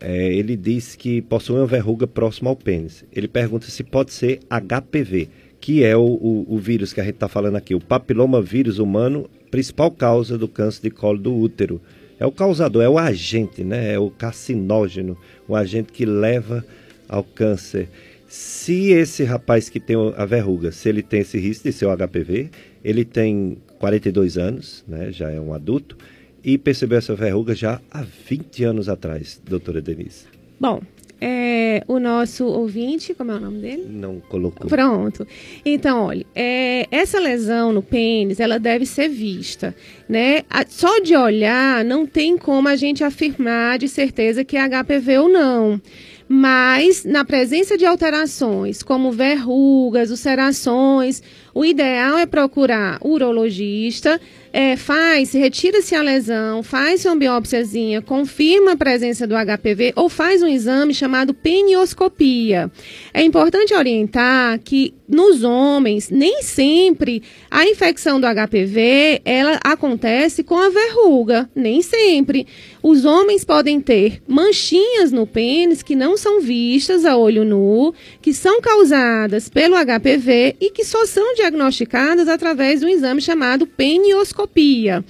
[0.00, 3.04] é, ele disse que possui uma verruga próxima ao pênis.
[3.12, 5.28] Ele pergunta se pode ser HPV,
[5.60, 8.78] que é o, o, o vírus que a gente está falando aqui, o papiloma vírus
[8.78, 11.78] humano, principal causa do câncer de colo do útero
[12.22, 13.94] é o causador, é o agente, né?
[13.94, 16.64] É o carcinógeno, o agente que leva
[17.08, 17.88] ao câncer.
[18.28, 21.96] Se esse rapaz que tem a verruga, se ele tem esse risco de ser o
[21.96, 22.48] HPV,
[22.84, 25.10] ele tem 42 anos, né?
[25.10, 25.98] Já é um adulto
[26.44, 30.26] e percebeu essa verruga já há 20 anos atrás, doutora Denise.
[30.60, 30.80] Bom,
[31.24, 33.86] é, o nosso ouvinte, como é o nome dele?
[33.88, 34.66] Não colocou.
[34.66, 35.24] Pronto.
[35.64, 39.72] Então, olha, é, essa lesão no pênis, ela deve ser vista,
[40.08, 40.42] né?
[40.68, 45.28] Só de olhar, não tem como a gente afirmar de certeza que é HPV ou
[45.28, 45.80] não.
[46.28, 51.22] Mas, na presença de alterações, como verrugas, ulcerações,
[51.54, 54.20] o ideal é procurar urologista,
[54.52, 60.42] é, faz, retira-se a lesão, faz uma biópsiazinha, confirma a presença do HPV ou faz
[60.42, 62.70] um exame chamado penioscopia.
[63.14, 70.56] É importante orientar que nos homens, nem sempre a infecção do HPV ela acontece com
[70.58, 72.46] a verruga, nem sempre.
[72.82, 78.32] Os homens podem ter manchinhas no pênis que não são vistas a olho nu, que
[78.32, 85.04] são causadas pelo HPV e que só são diagnosticadas através de um exame chamado penioscopia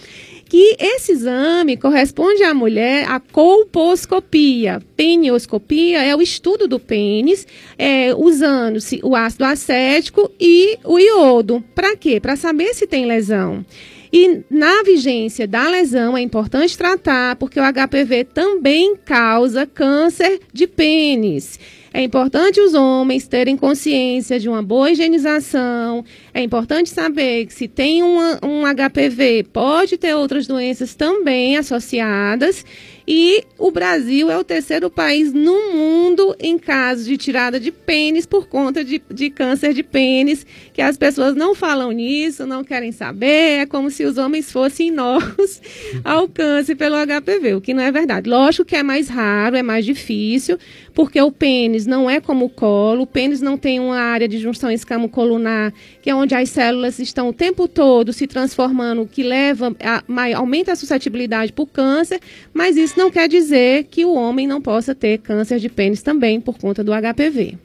[0.52, 4.82] que esse exame corresponde à mulher à colposcopia.
[4.94, 7.46] Penioscopia é o estudo do pênis,
[7.78, 11.64] é, usando o ácido acético e o iodo.
[11.74, 12.20] Para quê?
[12.20, 13.64] Para saber se tem lesão.
[14.12, 20.66] E na vigência da lesão é importante tratar, porque o HPV também causa câncer de
[20.66, 21.58] pênis.
[21.92, 26.04] É importante os homens terem consciência de uma boa higienização.
[26.32, 32.64] É importante saber que se tem uma, um HPV, pode ter outras doenças também associadas.
[33.06, 38.24] E o Brasil é o terceiro país no mundo em casos de tirada de pênis
[38.24, 42.92] por conta de, de câncer de pênis, que as pessoas não falam nisso, não querem
[42.92, 45.60] saber, é como se os homens fossem inócuos
[46.04, 48.28] ao câncer pelo HPV, o que não é verdade.
[48.28, 50.56] Lógico que é mais raro, é mais difícil,
[50.94, 54.38] porque o pênis não é como o colo, o pênis não tem uma área de
[54.38, 59.74] junção escamo-colunar, que é onde as células estão o tempo todo se transformando, que leva
[59.80, 60.02] a,
[60.36, 62.20] aumenta a suscetibilidade por câncer,
[62.52, 66.40] mas isso não quer dizer que o homem não possa ter câncer de pênis também
[66.40, 67.56] por conta do HPV.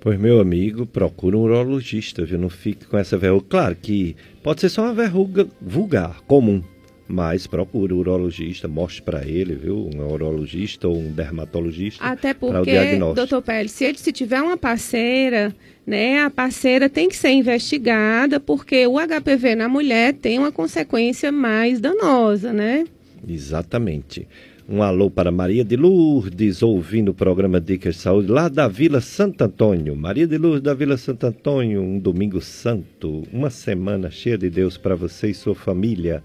[0.00, 2.38] Pois, meu amigo, procura um urologista, viu?
[2.38, 3.46] Não fique com essa verruga.
[3.48, 6.62] Claro que pode ser só uma verruga vulgar, comum,
[7.08, 9.88] mas procure um urologista, mostre para ele, viu?
[9.94, 12.04] Um urologista ou um dermatologista.
[12.04, 15.54] Até porque, doutor Pérez, se ele se tiver uma parceira,
[15.86, 21.30] né, a parceira tem que ser investigada, porque o HPV na mulher tem uma consequência
[21.30, 22.84] mais danosa, né?
[23.26, 24.26] Exatamente.
[24.68, 29.00] Um alô para Maria de Lourdes, ouvindo o programa Dicas de Saúde, lá da Vila
[29.00, 29.94] Santo Antônio.
[29.94, 34.76] Maria de Lourdes da Vila Santo Antônio, um domingo santo, uma semana cheia de Deus
[34.76, 36.20] para você e sua família.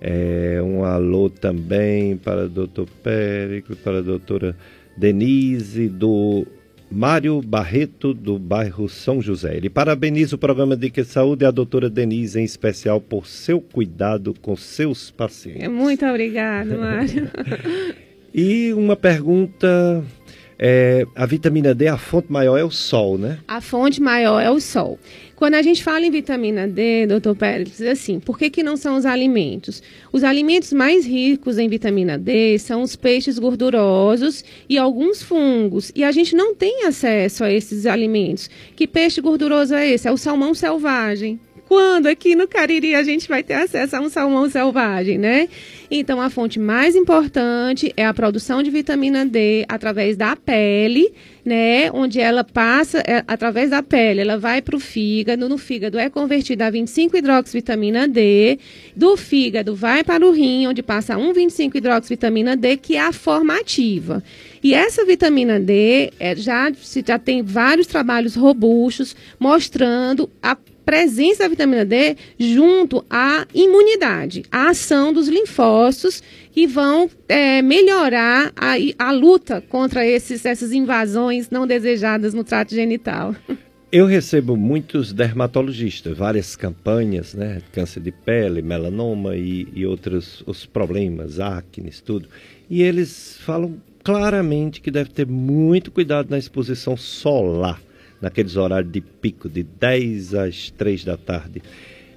[0.00, 4.56] É, um alô também para o doutor Péricles, para a doutora
[4.96, 6.46] Denise, do
[6.90, 9.56] Mário Barreto, do bairro São José.
[9.56, 13.60] Ele parabeniza o programa Dica de Saúde e a doutora Denise, em especial, por seu
[13.60, 15.68] cuidado com seus pacientes.
[15.68, 17.28] Muito obrigado, Mário.
[18.32, 20.04] e uma pergunta
[20.58, 23.38] é, a vitamina D, a fonte maior é o sol, né?
[23.46, 24.98] A fonte maior é o sol.
[25.38, 28.96] Quando a gente fala em vitamina D, doutor Pérez, assim, por que, que não são
[28.96, 29.80] os alimentos?
[30.12, 35.92] Os alimentos mais ricos em vitamina D são os peixes gordurosos e alguns fungos.
[35.94, 38.50] E a gente não tem acesso a esses alimentos.
[38.74, 40.08] Que peixe gorduroso é esse?
[40.08, 41.38] É o salmão selvagem.
[41.68, 45.48] Quando aqui no Cariri a gente vai ter acesso a um salmão selvagem, né?
[45.90, 51.10] Então, a fonte mais importante é a produção de vitamina D através da pele,
[51.42, 51.90] né?
[51.92, 55.48] Onde ela passa, é, através da pele, ela vai para o fígado.
[55.48, 58.58] No fígado é convertida a 25-hidroxivitamina D.
[58.94, 64.22] Do fígado vai para o rim, onde passa 1,25-hidroxivitamina D, que é a formativa.
[64.62, 66.70] E essa vitamina D é, já,
[67.06, 70.54] já tem vários trabalhos robustos mostrando a
[70.88, 78.50] presença da vitamina D junto à imunidade, a ação dos linfócitos que vão é, melhorar
[78.56, 83.36] a, a luta contra esses, essas invasões não desejadas no trato genital.
[83.92, 87.60] Eu recebo muitos dermatologistas, várias campanhas, né?
[87.70, 92.30] Câncer de pele, melanoma e, e outros os problemas, acne, tudo.
[92.70, 97.78] E eles falam claramente que deve ter muito cuidado na exposição solar
[98.20, 101.62] naqueles horários de pico, de 10 às 3 da tarde.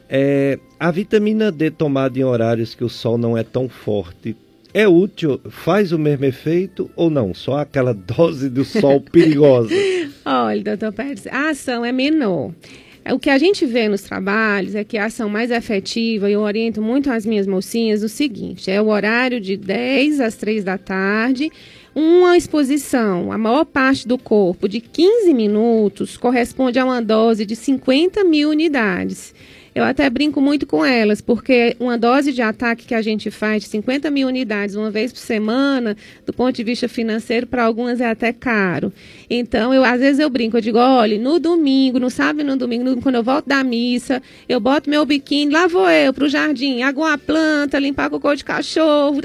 [0.10, 4.36] É, a vitamina D tomada em horários que o sol não é tão forte
[4.74, 7.34] é útil, faz o mesmo efeito ou não?
[7.34, 9.74] Só aquela dose do sol perigosa?
[10.26, 12.52] Olha, doutor Pérez, a ação é menor.
[13.12, 16.82] O que a gente vê nos trabalhos é que a ação mais efetiva, eu oriento
[16.82, 21.52] muito as minhas mocinhas, o seguinte: é o horário de 10 às 3 da tarde
[21.94, 27.56] uma exposição, a maior parte do corpo, de 15 minutos, corresponde a uma dose de
[27.56, 29.34] 50 mil unidades.
[29.74, 33.64] Eu até brinco muito com elas, porque uma dose de ataque que a gente faz
[33.64, 35.96] de 50 mil unidades uma vez por semana,
[36.26, 38.92] do ponto de vista financeiro, para algumas é até caro.
[39.30, 42.58] Então, eu às vezes eu brinco, eu digo, olha, no domingo, no sábado e no
[42.58, 46.26] domingo, no, quando eu volto da missa, eu boto meu biquíni, lá vou eu para
[46.26, 49.22] o jardim, aguar a planta, limpar cocô de cachorro,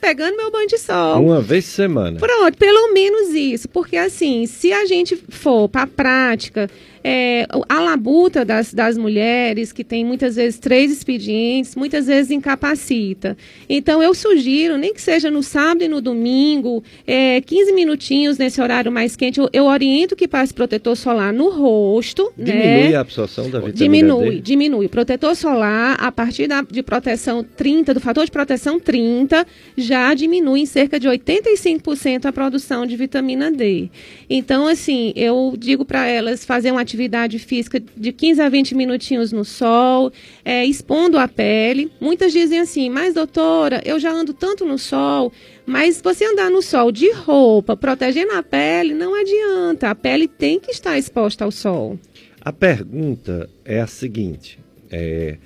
[0.00, 1.22] pegando meu banho de sol.
[1.22, 2.18] Uma vez por semana.
[2.18, 3.68] Pronto, pelo menos isso.
[3.68, 6.68] Porque assim, se a gente for para a prática,
[7.06, 13.36] é, a labuta das, das mulheres, que tem muitas vezes três expedientes, muitas vezes incapacita.
[13.68, 18.58] Então, eu sugiro, nem que seja no sábado e no domingo, é, 15 minutinhos nesse
[18.58, 22.32] horário mais quente, eu, eu oriento que passe protetor solar no rosto.
[22.38, 22.94] Diminui né?
[22.96, 24.40] a absorção da vitamina diminui, D?
[24.40, 29.46] Diminui, Protetor solar, a partir da, de proteção 30, do fator de proteção 30,
[29.76, 33.90] já diminui em cerca de 85% a produção de vitamina D.
[34.30, 38.74] Então, assim, eu digo para elas fazer uma atividade atividade física de 15 a 20
[38.74, 40.12] minutinhos no sol,
[40.44, 41.90] é, expondo a pele.
[42.00, 45.32] Muitas dizem assim, mas doutora, eu já ando tanto no sol,
[45.66, 49.90] mas você andar no sol de roupa, protegendo a pele, não adianta.
[49.90, 51.98] A pele tem que estar exposta ao sol.
[52.40, 54.58] A pergunta é a seguinte,
[54.90, 55.36] é,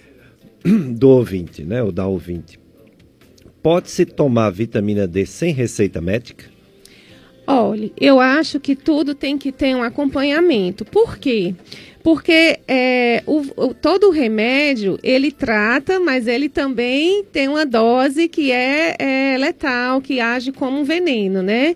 [0.65, 2.59] do ouvinte, né, ou da ouvinte.
[3.63, 6.58] Pode-se tomar vitamina D sem receita médica?
[7.51, 10.85] Olha, eu acho que tudo tem que ter um acompanhamento.
[10.85, 11.55] Por quê?
[12.03, 18.29] Porque é, o, o, todo o remédio, ele trata, mas ele também tem uma dose
[18.29, 21.75] que é, é letal, que age como um veneno, né?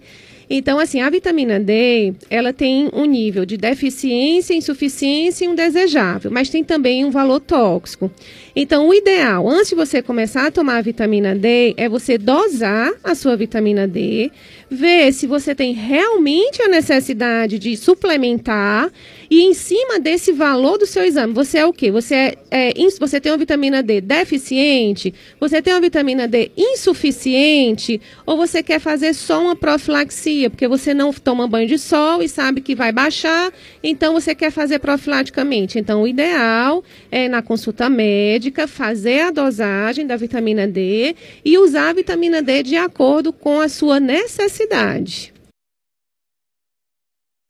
[0.54, 6.30] Então, assim, a vitamina D, ela tem um nível de deficiência, insuficiência e um desejável,
[6.30, 8.10] mas tem também um valor tóxico.
[8.54, 12.92] Então, o ideal, antes de você começar a tomar a vitamina D, é você dosar
[13.02, 14.30] a sua vitamina D,
[14.70, 18.90] ver se você tem realmente a necessidade de suplementar
[19.30, 21.90] e em cima desse valor do seu exame, você é o quê?
[21.90, 25.14] Você, é, é, você tem uma vitamina D deficiente?
[25.40, 28.00] Você tem uma vitamina D insuficiente?
[28.26, 30.50] Ou você quer fazer só uma profilaxia?
[30.50, 33.50] Porque você não toma banho de sol e sabe que vai baixar,
[33.82, 35.78] então você quer fazer profilaticamente.
[35.78, 41.14] Então, o ideal é na consulta médica fazer a dosagem da vitamina D
[41.44, 45.32] e usar a vitamina D de acordo com a sua necessidade.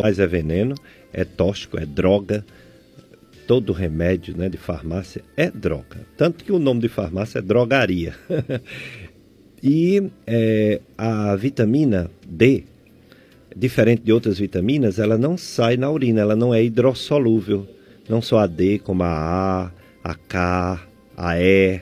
[0.02, 0.74] Mas é veneno,
[1.12, 2.44] é tóxico, é droga.
[3.46, 6.00] Todo remédio né, de farmácia é droga.
[6.16, 8.14] Tanto que o nome de farmácia é drogaria.
[9.62, 12.64] e é, a vitamina D,
[13.54, 17.66] diferente de outras vitaminas, ela não sai na urina, ela não é hidrossolúvel.
[18.08, 19.70] Não só a D, como a A,
[20.02, 20.80] a K,
[21.16, 21.80] a E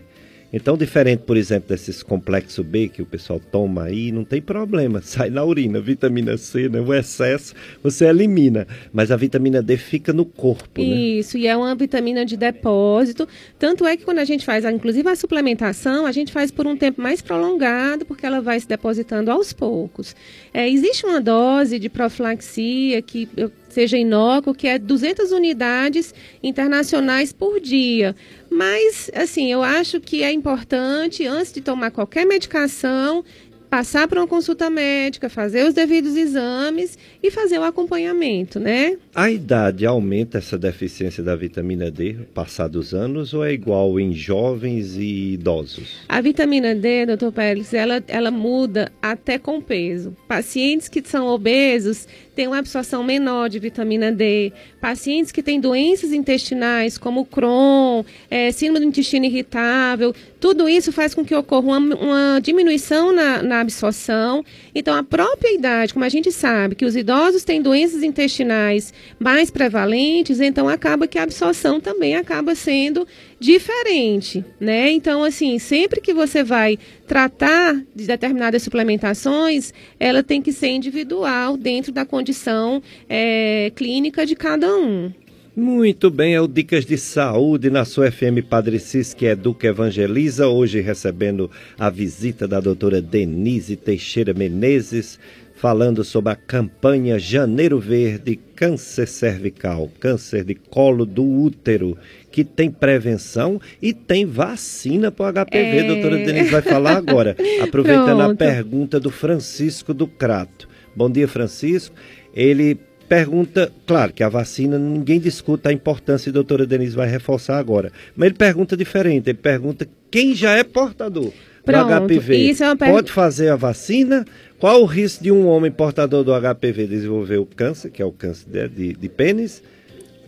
[0.53, 5.01] então, diferente, por exemplo, desses complexo B que o pessoal toma aí, não tem problema,
[5.03, 6.81] sai na urina, vitamina C, né?
[6.81, 10.89] O excesso você elimina, mas a vitamina D fica no corpo, né?
[10.89, 15.09] Isso, e é uma vitamina de depósito, tanto é que quando a gente faz, inclusive
[15.09, 19.31] a suplementação, a gente faz por um tempo mais prolongado, porque ela vai se depositando
[19.31, 20.17] aos poucos.
[20.53, 23.29] É, existe uma dose de profilaxia que
[23.75, 28.15] seja inócuo, que é 200 unidades internacionais por dia.
[28.51, 33.25] Mas, assim, eu acho que é importante, antes de tomar qualquer medicação,
[33.71, 38.99] passar por uma consulta médica, fazer os devidos exames e fazer o acompanhamento, né?
[39.15, 44.97] A idade aumenta essa deficiência da vitamina D, passados anos, ou é igual em jovens
[44.97, 46.01] e idosos?
[46.09, 50.17] A vitamina D, doutor Pérez, ela, ela muda até com peso.
[50.27, 52.09] Pacientes que são obesos
[52.41, 54.51] têm uma absorção menor de vitamina D.
[54.81, 61.15] Pacientes que têm doenças intestinais, como Crohn, é, síndrome do intestino irritável, tudo isso faz
[61.15, 64.43] com que ocorra uma, uma diminuição na, na absorção.
[64.75, 69.51] Então, a própria idade, como a gente sabe que os idosos têm doenças intestinais mais
[69.51, 73.07] prevalentes, então acaba que a absorção também acaba sendo
[73.41, 74.91] diferente, né?
[74.91, 76.79] Então, assim, sempre que você vai
[77.09, 84.37] tratar de determinadas suplementações, ela tem que ser individual dentro da condição é, clínica de
[84.37, 85.11] cada um.
[85.57, 90.47] Muito bem, é o Dicas de Saúde na sua FM Padre Cis, que educa evangeliza.
[90.47, 95.19] Hoje recebendo a visita da doutora Denise Teixeira Menezes,
[95.57, 101.99] falando sobre a campanha Janeiro Verde Câncer Cervical, câncer de colo do útero,
[102.45, 105.79] que tem prevenção e tem vacina para o HPV.
[105.79, 105.85] É...
[105.85, 110.69] Doutora Denise vai falar agora, aproveitando a pergunta do Francisco do Crato.
[110.95, 111.95] Bom dia, Francisco.
[112.35, 112.79] Ele
[113.09, 117.59] pergunta, claro que a vacina, ninguém discuta a importância, e a doutora Denise vai reforçar
[117.59, 121.33] agora, mas ele pergunta diferente, ele pergunta quem já é portador
[121.65, 124.25] Pronto, do HPV é pode fazer a vacina?
[124.59, 128.13] Qual o risco de um homem portador do HPV desenvolver o câncer, que é o
[128.13, 129.63] câncer de, de, de pênis?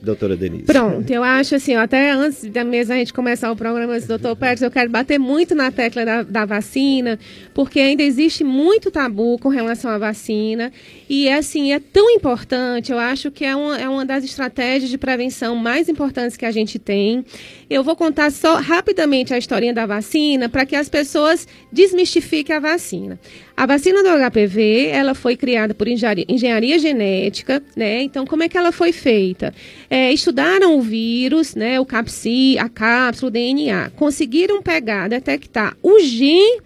[0.02, 0.64] Doutora Denise?
[0.64, 4.60] Pronto, eu acho assim, até antes da mesa a gente começar o programa, doutor Pérez,
[4.60, 7.18] eu quero bater muito na tecla da, da, vacina,
[7.54, 10.72] porque ainda existe muito tabu com relação à vacina.
[11.08, 14.98] E assim, é tão importante, eu acho que é uma, é uma das estratégias de
[14.98, 17.24] prevenção mais importantes que a gente tem.
[17.70, 22.60] Eu vou contar só rapidamente a historinha da vacina para que as pessoas desmistifiquem a
[22.60, 23.18] vacina.
[23.56, 28.02] A vacina do HPV, ela foi criada por engenharia, engenharia genética, né?
[28.02, 29.54] Então, como é que ela foi feita?
[29.90, 31.78] É, estudaram o vírus, né?
[31.78, 33.90] O capsi, a cápsula, o DNA.
[33.96, 36.60] Conseguiram pegar, detectar o gene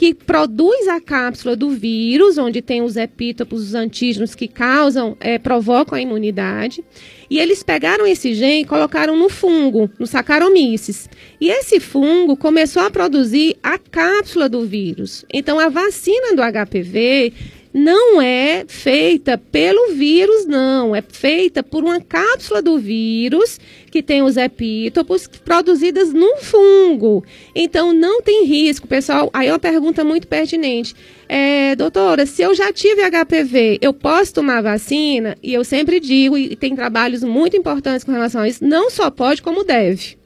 [0.00, 5.38] que produz a cápsula do vírus, onde tem os epítopos, os antígenos que causam, é,
[5.38, 6.82] provocam a imunidade.
[7.28, 11.06] E eles pegaram esse gene e colocaram no fungo, no Saccharomyces.
[11.38, 15.26] E esse fungo começou a produzir a cápsula do vírus.
[15.30, 17.34] Então, a vacina do HPV
[17.72, 20.94] não é feita pelo vírus, não.
[20.94, 23.60] É feita por uma cápsula do vírus
[23.90, 27.24] que tem os epítopos produzidas no fungo.
[27.54, 29.30] Então, não tem risco, pessoal.
[29.32, 30.94] Aí é uma pergunta muito pertinente.
[31.28, 35.36] É, doutora, se eu já tive HPV, eu posso tomar vacina?
[35.42, 39.10] E eu sempre digo, e tem trabalhos muito importantes com relação a isso, não só
[39.10, 40.19] pode, como deve.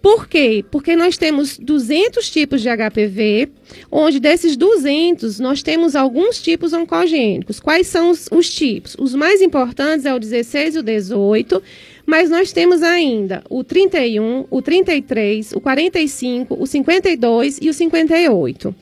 [0.00, 0.64] Por quê?
[0.70, 3.50] Porque nós temos 200 tipos de HPV,
[3.90, 7.58] onde desses 200 nós temos alguns tipos oncogênicos.
[7.58, 8.96] Quais são os, os tipos?
[8.98, 11.62] Os mais importantes é o 16 e o 18,
[12.06, 18.74] mas nós temos ainda o 31, o 33, o 45, o 52 e o 58.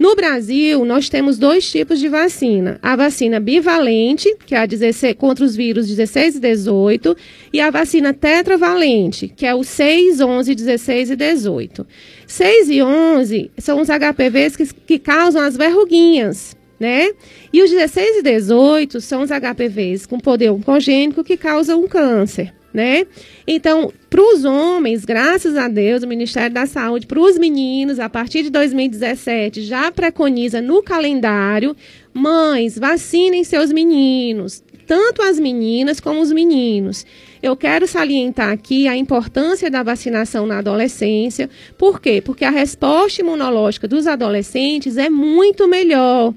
[0.00, 2.78] No Brasil, nós temos dois tipos de vacina.
[2.80, 7.14] A vacina bivalente, que é a 16, contra os vírus 16 e 18,
[7.52, 11.86] e a vacina tetravalente, que é o 6, 11, 16 e 18.
[12.26, 17.12] 6 e 11 são os HPVs que, que causam as verruguinhas, né?
[17.52, 22.54] E os 16 e 18 são os HPVs com poder oncogênico que causam um câncer
[22.72, 23.06] né?
[23.46, 28.08] Então, para os homens, graças a Deus, o Ministério da Saúde, para os meninos, a
[28.08, 31.76] partir de 2017, já preconiza no calendário:
[32.12, 37.04] mães, vacinem seus meninos, tanto as meninas como os meninos.
[37.42, 41.48] Eu quero salientar aqui a importância da vacinação na adolescência.
[41.78, 42.20] Por quê?
[42.20, 46.34] Porque a resposta imunológica dos adolescentes é muito melhor.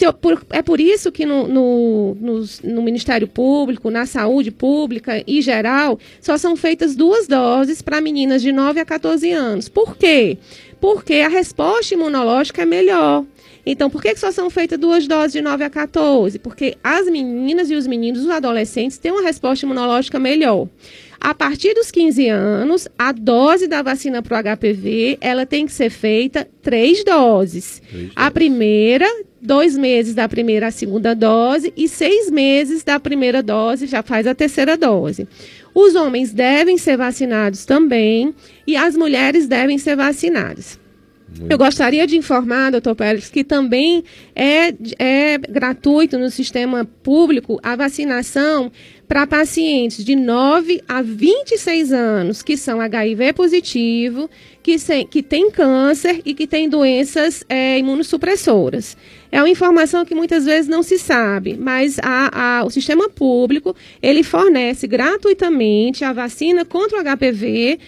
[0.00, 5.22] Eu, por, é por isso que no, no, no, no, Ministério Público, na saúde pública
[5.26, 9.68] e geral, só são feitas duas doses para meninas de 9 a 14 anos.
[9.68, 10.38] Por quê?
[10.80, 13.24] Porque a resposta imunológica é melhor.
[13.64, 16.38] Então, por que, que só são feitas duas doses de 9 a 14?
[16.38, 20.68] Porque as meninas e os meninos, os adolescentes, têm uma resposta imunológica melhor.
[21.20, 25.72] A partir dos 15 anos, a dose da vacina para o HPV, ela tem que
[25.72, 27.82] ser feita três doses.
[27.90, 29.06] Três a primeira,
[29.38, 34.26] dois meses da primeira à segunda dose e seis meses da primeira dose, já faz
[34.26, 35.28] a terceira dose.
[35.74, 38.34] Os homens devem ser vacinados também
[38.66, 40.79] e as mulheres devem ser vacinadas.
[41.38, 41.52] Muito.
[41.52, 44.04] Eu gostaria de informar, doutor Pérez, que também
[44.34, 48.70] é, é gratuito no sistema público a vacinação
[49.06, 54.30] para pacientes de 9 a 26 anos que são HIV positivo,
[54.62, 58.96] que, se, que têm câncer e que têm doenças é, imunossupressoras.
[59.32, 63.76] É uma informação que muitas vezes não se sabe, mas a, a, o sistema público
[64.02, 67.78] ele fornece gratuitamente a vacina contra o HPV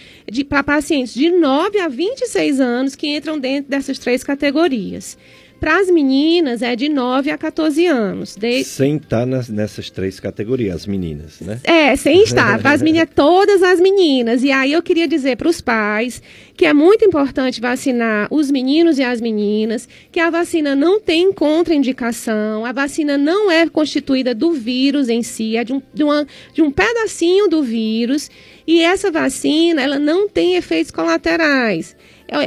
[0.48, 5.18] para pacientes de 9 a 26 anos que entram dentro dessas três categorias.
[5.62, 8.34] Para as meninas é de 9 a 14 anos.
[8.34, 8.64] De...
[8.64, 11.60] Sem estar nas, nessas três categorias, as meninas, né?
[11.62, 12.58] É, sem estar.
[12.60, 14.42] Para as meninas, todas as meninas.
[14.42, 16.20] E aí eu queria dizer para os pais
[16.56, 21.32] que é muito importante vacinar os meninos e as meninas, que a vacina não tem
[21.32, 26.26] contraindicação, a vacina não é constituída do vírus em si, é de um, de uma,
[26.52, 28.28] de um pedacinho do vírus.
[28.66, 31.94] E essa vacina, ela não tem efeitos colaterais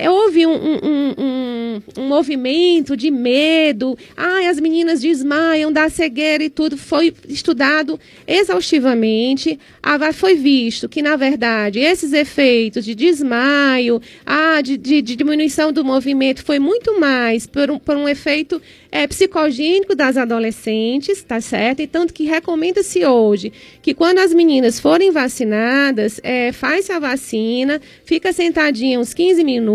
[0.10, 6.50] houve um, um, um, um, movimento de medo, ai, as meninas desmaiam da cegueira e
[6.50, 14.62] tudo, foi estudado exaustivamente, ah, foi visto que, na verdade, esses efeitos de desmaio, ah,
[14.62, 18.62] de, de, de diminuição do movimento, foi muito mais por um, por um efeito
[18.96, 21.82] é, psicogênico das adolescentes, tá certo?
[21.82, 27.82] E tanto que recomenda-se hoje que quando as meninas forem vacinadas, é, faz a vacina,
[28.06, 29.75] fica sentadinha uns 15 minutos,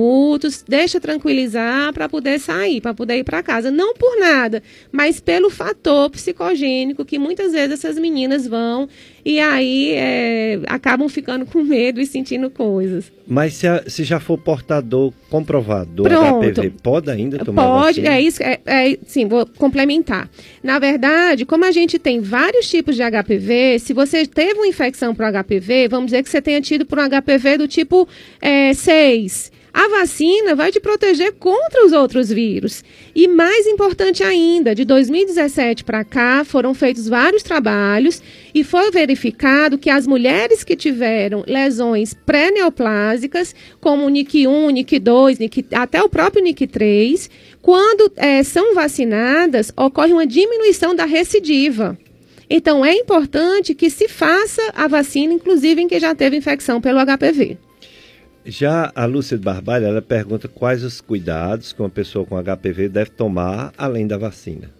[0.69, 3.71] deixa tranquilizar para poder sair, para poder ir para casa.
[3.71, 8.89] Não por nada, mas pelo fator psicogênico que muitas vezes essas meninas vão
[9.25, 13.13] e aí é, acabam ficando com medo e sentindo coisas.
[13.27, 16.51] Mas se, a, se já for portador comprovado do Pronto.
[16.51, 18.17] HPV, pode ainda tomar Pode, vacina?
[18.17, 20.29] é isso, é, é, sim, vou complementar.
[20.63, 25.15] Na verdade, como a gente tem vários tipos de HPV, se você teve uma infecção
[25.15, 28.09] para HPV, vamos dizer que você tenha tido por um HPV do tipo
[28.41, 32.85] é, 6, a vacina vai te proteger contra os outros vírus.
[33.15, 38.23] E mais importante ainda, de 2017 para cá foram feitos vários trabalhos
[38.55, 45.67] e foi verificado que as mulheres que tiveram lesões pré-neoplásicas, como o NIC1, NIC2, NIC,
[45.73, 47.31] até o próprio NIC3,
[47.63, 51.99] quando é, são vacinadas, ocorre uma diminuição da recidiva.
[52.49, 56.99] Então, é importante que se faça a vacina, inclusive em quem já teve infecção pelo
[56.99, 57.70] HPV.
[58.45, 62.89] Já a Lúcia de Barbalho, ela pergunta quais os cuidados que uma pessoa com HPV
[62.89, 64.71] deve tomar além da vacina.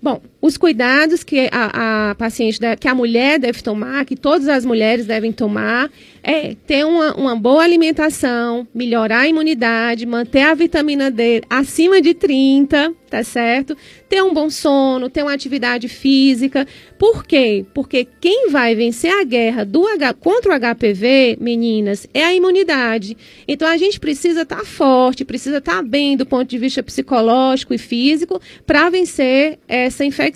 [0.00, 4.48] Bom, os cuidados que a, a paciente, deve, que a mulher deve tomar, que todas
[4.48, 10.52] as mulheres devem tomar, É, ter uma, uma boa alimentação, melhorar a imunidade, manter a
[10.52, 13.74] vitamina D acima de 30, tá certo?
[14.10, 16.66] Ter um bom sono, ter uma atividade física.
[16.98, 17.64] Por quê?
[17.72, 23.16] Porque quem vai vencer a guerra do H, contra o HPV, meninas, é a imunidade.
[23.46, 26.82] Então a gente precisa estar tá forte, precisa estar tá bem do ponto de vista
[26.82, 30.27] psicológico e físico para vencer essa infecção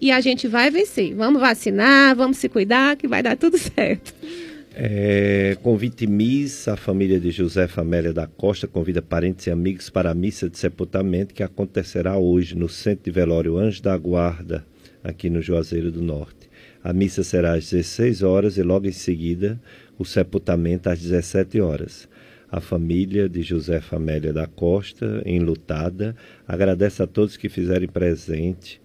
[0.00, 1.14] e a gente vai vencer.
[1.14, 4.14] Vamos vacinar, vamos se cuidar que vai dar tudo certo.
[4.74, 10.10] É, convite missa, a família de José Amélia da Costa convida parentes e amigos para
[10.10, 14.66] a missa de sepultamento que acontecerá hoje no Centro de Velório Anjo da Guarda,
[15.02, 16.50] aqui no Juazeiro do Norte.
[16.84, 19.58] A missa será às 16 horas e logo em seguida
[19.98, 22.06] o sepultamento às 17 horas.
[22.52, 26.14] A família de José Amélia da Costa, enlutada,
[26.46, 28.80] agradece a todos que fizerem presente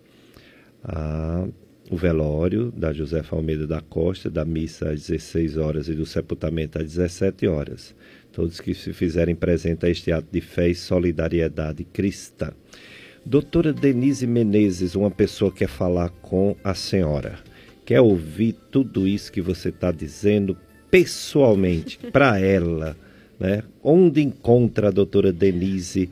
[0.83, 1.47] a
[1.91, 6.79] o velório da Josefa Almeida da Costa, da missa às 16 horas e do sepultamento
[6.79, 7.93] às 17 horas.
[8.31, 12.53] Todos que se fizerem presente a este ato de fé e solidariedade cristã.
[13.25, 17.39] Doutora Denise Menezes, uma pessoa quer falar com a senhora.
[17.85, 20.55] Quer ouvir tudo isso que você está dizendo
[20.89, 22.95] pessoalmente para ela,
[23.37, 23.63] né?
[23.83, 26.09] Onde encontra a doutora Denise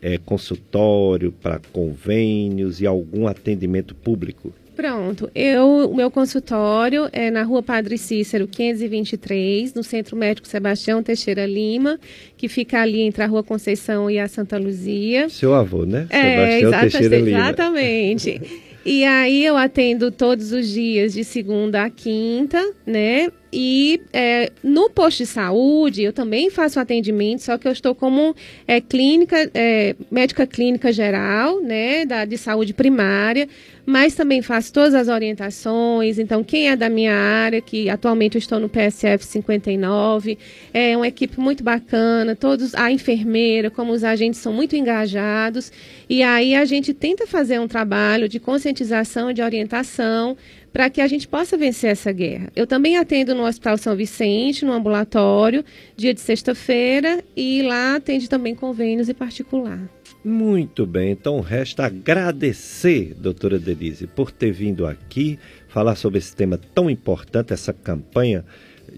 [0.00, 4.52] é, consultório para convênios e algum atendimento público?
[4.78, 5.28] Pronto.
[5.34, 11.44] Eu, o meu consultório é na Rua Padre Cícero, 523, no Centro Médico Sebastião Teixeira
[11.46, 11.98] Lima,
[12.36, 15.28] que fica ali entre a Rua Conceição e a Santa Luzia.
[15.28, 16.06] Seu avô, né?
[16.10, 17.38] É, Sebastião Teixeira Lima.
[17.38, 18.40] Exatamente.
[18.84, 23.32] E aí eu atendo todos os dias de segunda a quinta, né?
[23.52, 28.34] E é, no posto de saúde eu também faço atendimento, só que eu estou como
[28.66, 33.48] é, clínica, é, médica clínica geral, né, da, de saúde primária,
[33.86, 36.18] mas também faço todas as orientações.
[36.18, 40.36] Então, quem é da minha área, que atualmente eu estou no PSF 59,
[40.74, 45.72] é uma equipe muito bacana, todos, a enfermeira, como os agentes são muito engajados,
[46.06, 50.36] e aí a gente tenta fazer um trabalho de conscientização, de orientação,
[50.72, 52.50] para que a gente possa vencer essa guerra.
[52.54, 55.64] Eu também atendo no Hospital São Vicente, no ambulatório,
[55.96, 59.80] dia de sexta-feira, e lá atende também convênios e particular.
[60.24, 65.38] Muito bem, então resta agradecer, doutora Denise, por ter vindo aqui
[65.68, 68.44] falar sobre esse tema tão importante, essa campanha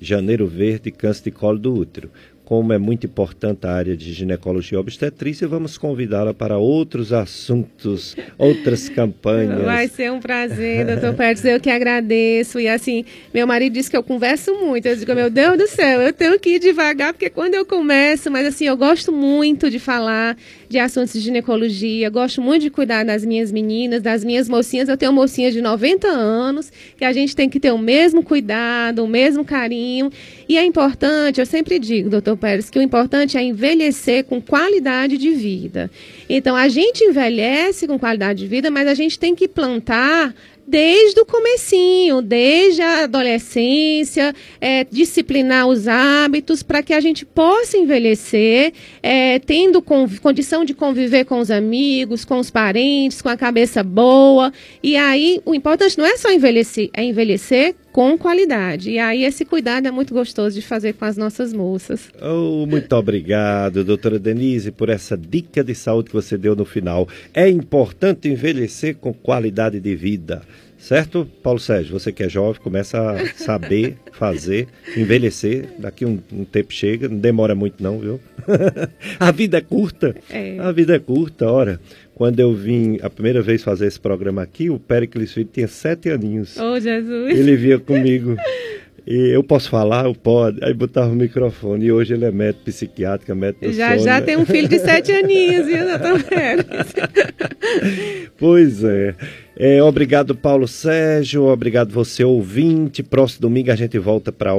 [0.01, 2.11] Janeiro Verde Câncer de Colo do Útero
[2.51, 8.17] como é muito importante a área de ginecologia e obstetrícia, vamos convidá-la para outros assuntos,
[8.37, 9.63] outras campanhas.
[9.63, 12.59] Vai ser um prazer, doutor Pérez, eu que agradeço.
[12.59, 14.85] E assim, meu marido disse que eu converso muito.
[14.85, 18.29] Eu digo, meu Deus do céu, eu tenho que ir devagar, porque quando eu começo,
[18.33, 20.37] mas assim, eu gosto muito de falar
[20.71, 24.89] de assuntos de ginecologia, gosto muito de cuidar das minhas meninas, das minhas mocinhas.
[24.89, 29.03] Eu tenho mocinhas de 90 anos, que a gente tem que ter o mesmo cuidado,
[29.03, 30.13] o mesmo carinho.
[30.49, 35.19] E é importante, eu sempre digo, doutor Pérez, que o importante é envelhecer com qualidade
[35.19, 35.91] de vida.
[36.29, 40.33] Então, a gente envelhece com qualidade de vida, mas a gente tem que plantar
[40.71, 47.77] desde o comecinho, desde a adolescência, é, disciplinar os hábitos para que a gente possa
[47.77, 53.83] envelhecer, é, tendo condição de conviver com os amigos, com os parentes, com a cabeça
[53.83, 54.53] boa.
[54.81, 58.91] E aí, o importante não é só envelhecer, é envelhecer com qualidade.
[58.91, 62.11] E aí esse cuidado é muito gostoso de fazer com as nossas moças.
[62.21, 67.09] Oh, muito obrigado, doutora Denise, por essa dica de saúde que você deu no final.
[67.35, 70.43] É importante envelhecer com qualidade de vida.
[70.81, 71.93] Certo, Paulo Sérgio?
[71.93, 74.67] Você que é jovem, começa a saber fazer,
[74.97, 75.69] envelhecer.
[75.79, 78.19] Daqui um, um tempo chega, não demora muito não, viu?
[79.21, 80.17] a vida é curta.
[80.31, 80.59] É.
[80.59, 81.79] A vida é curta, ora.
[82.21, 86.11] Quando eu vim a primeira vez fazer esse programa aqui, o Pericles Filho tinha sete
[86.11, 86.55] aninhos.
[86.59, 87.39] Oh, Jesus!
[87.39, 88.37] Ele via comigo.
[89.07, 90.05] E eu posso falar?
[90.05, 90.63] Eu pode.
[90.63, 91.87] Aí botava o microfone.
[91.87, 94.05] E hoje ele é médico psiquiátrico, médico Já, sono.
[94.05, 96.21] já tem um filho de sete aninhos, viu, doutor
[98.37, 99.15] Pois é.
[99.57, 99.83] é.
[99.83, 101.47] Obrigado, Paulo Sérgio.
[101.47, 103.03] Obrigado você, ouvinte.
[103.03, 104.51] Próximo domingo a gente volta para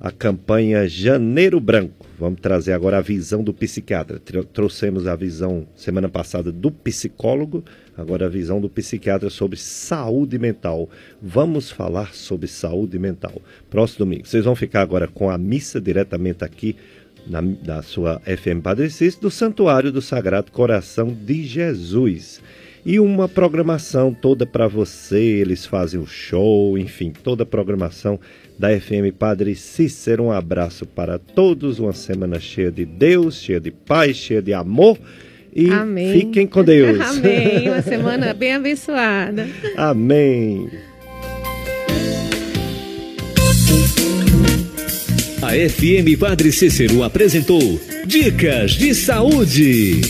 [0.00, 2.09] a campanha Janeiro Branco.
[2.20, 4.20] Vamos trazer agora a visão do psiquiatra.
[4.52, 7.64] Trouxemos a visão semana passada do psicólogo,
[7.96, 10.90] agora a visão do psiquiatra sobre saúde mental.
[11.22, 13.40] Vamos falar sobre saúde mental.
[13.70, 14.28] Próximo domingo.
[14.28, 16.76] Vocês vão ficar agora com a missa diretamente aqui
[17.26, 22.42] na, da sua FM Padre Cícero, do Santuário do Sagrado Coração de Jesus.
[22.84, 28.20] E uma programação toda para você, eles fazem o show, enfim, toda a programação
[28.60, 30.24] da FM Padre Cícero.
[30.24, 34.98] Um abraço para todos, uma semana cheia de Deus, cheia de paz, cheia de amor.
[35.56, 36.12] E Amém.
[36.12, 37.00] fiquem com Deus.
[37.16, 37.70] Amém.
[37.70, 39.48] Uma semana bem abençoada.
[39.76, 40.68] Amém.
[45.40, 50.02] A FM Padre Cícero apresentou Dicas de Saúde.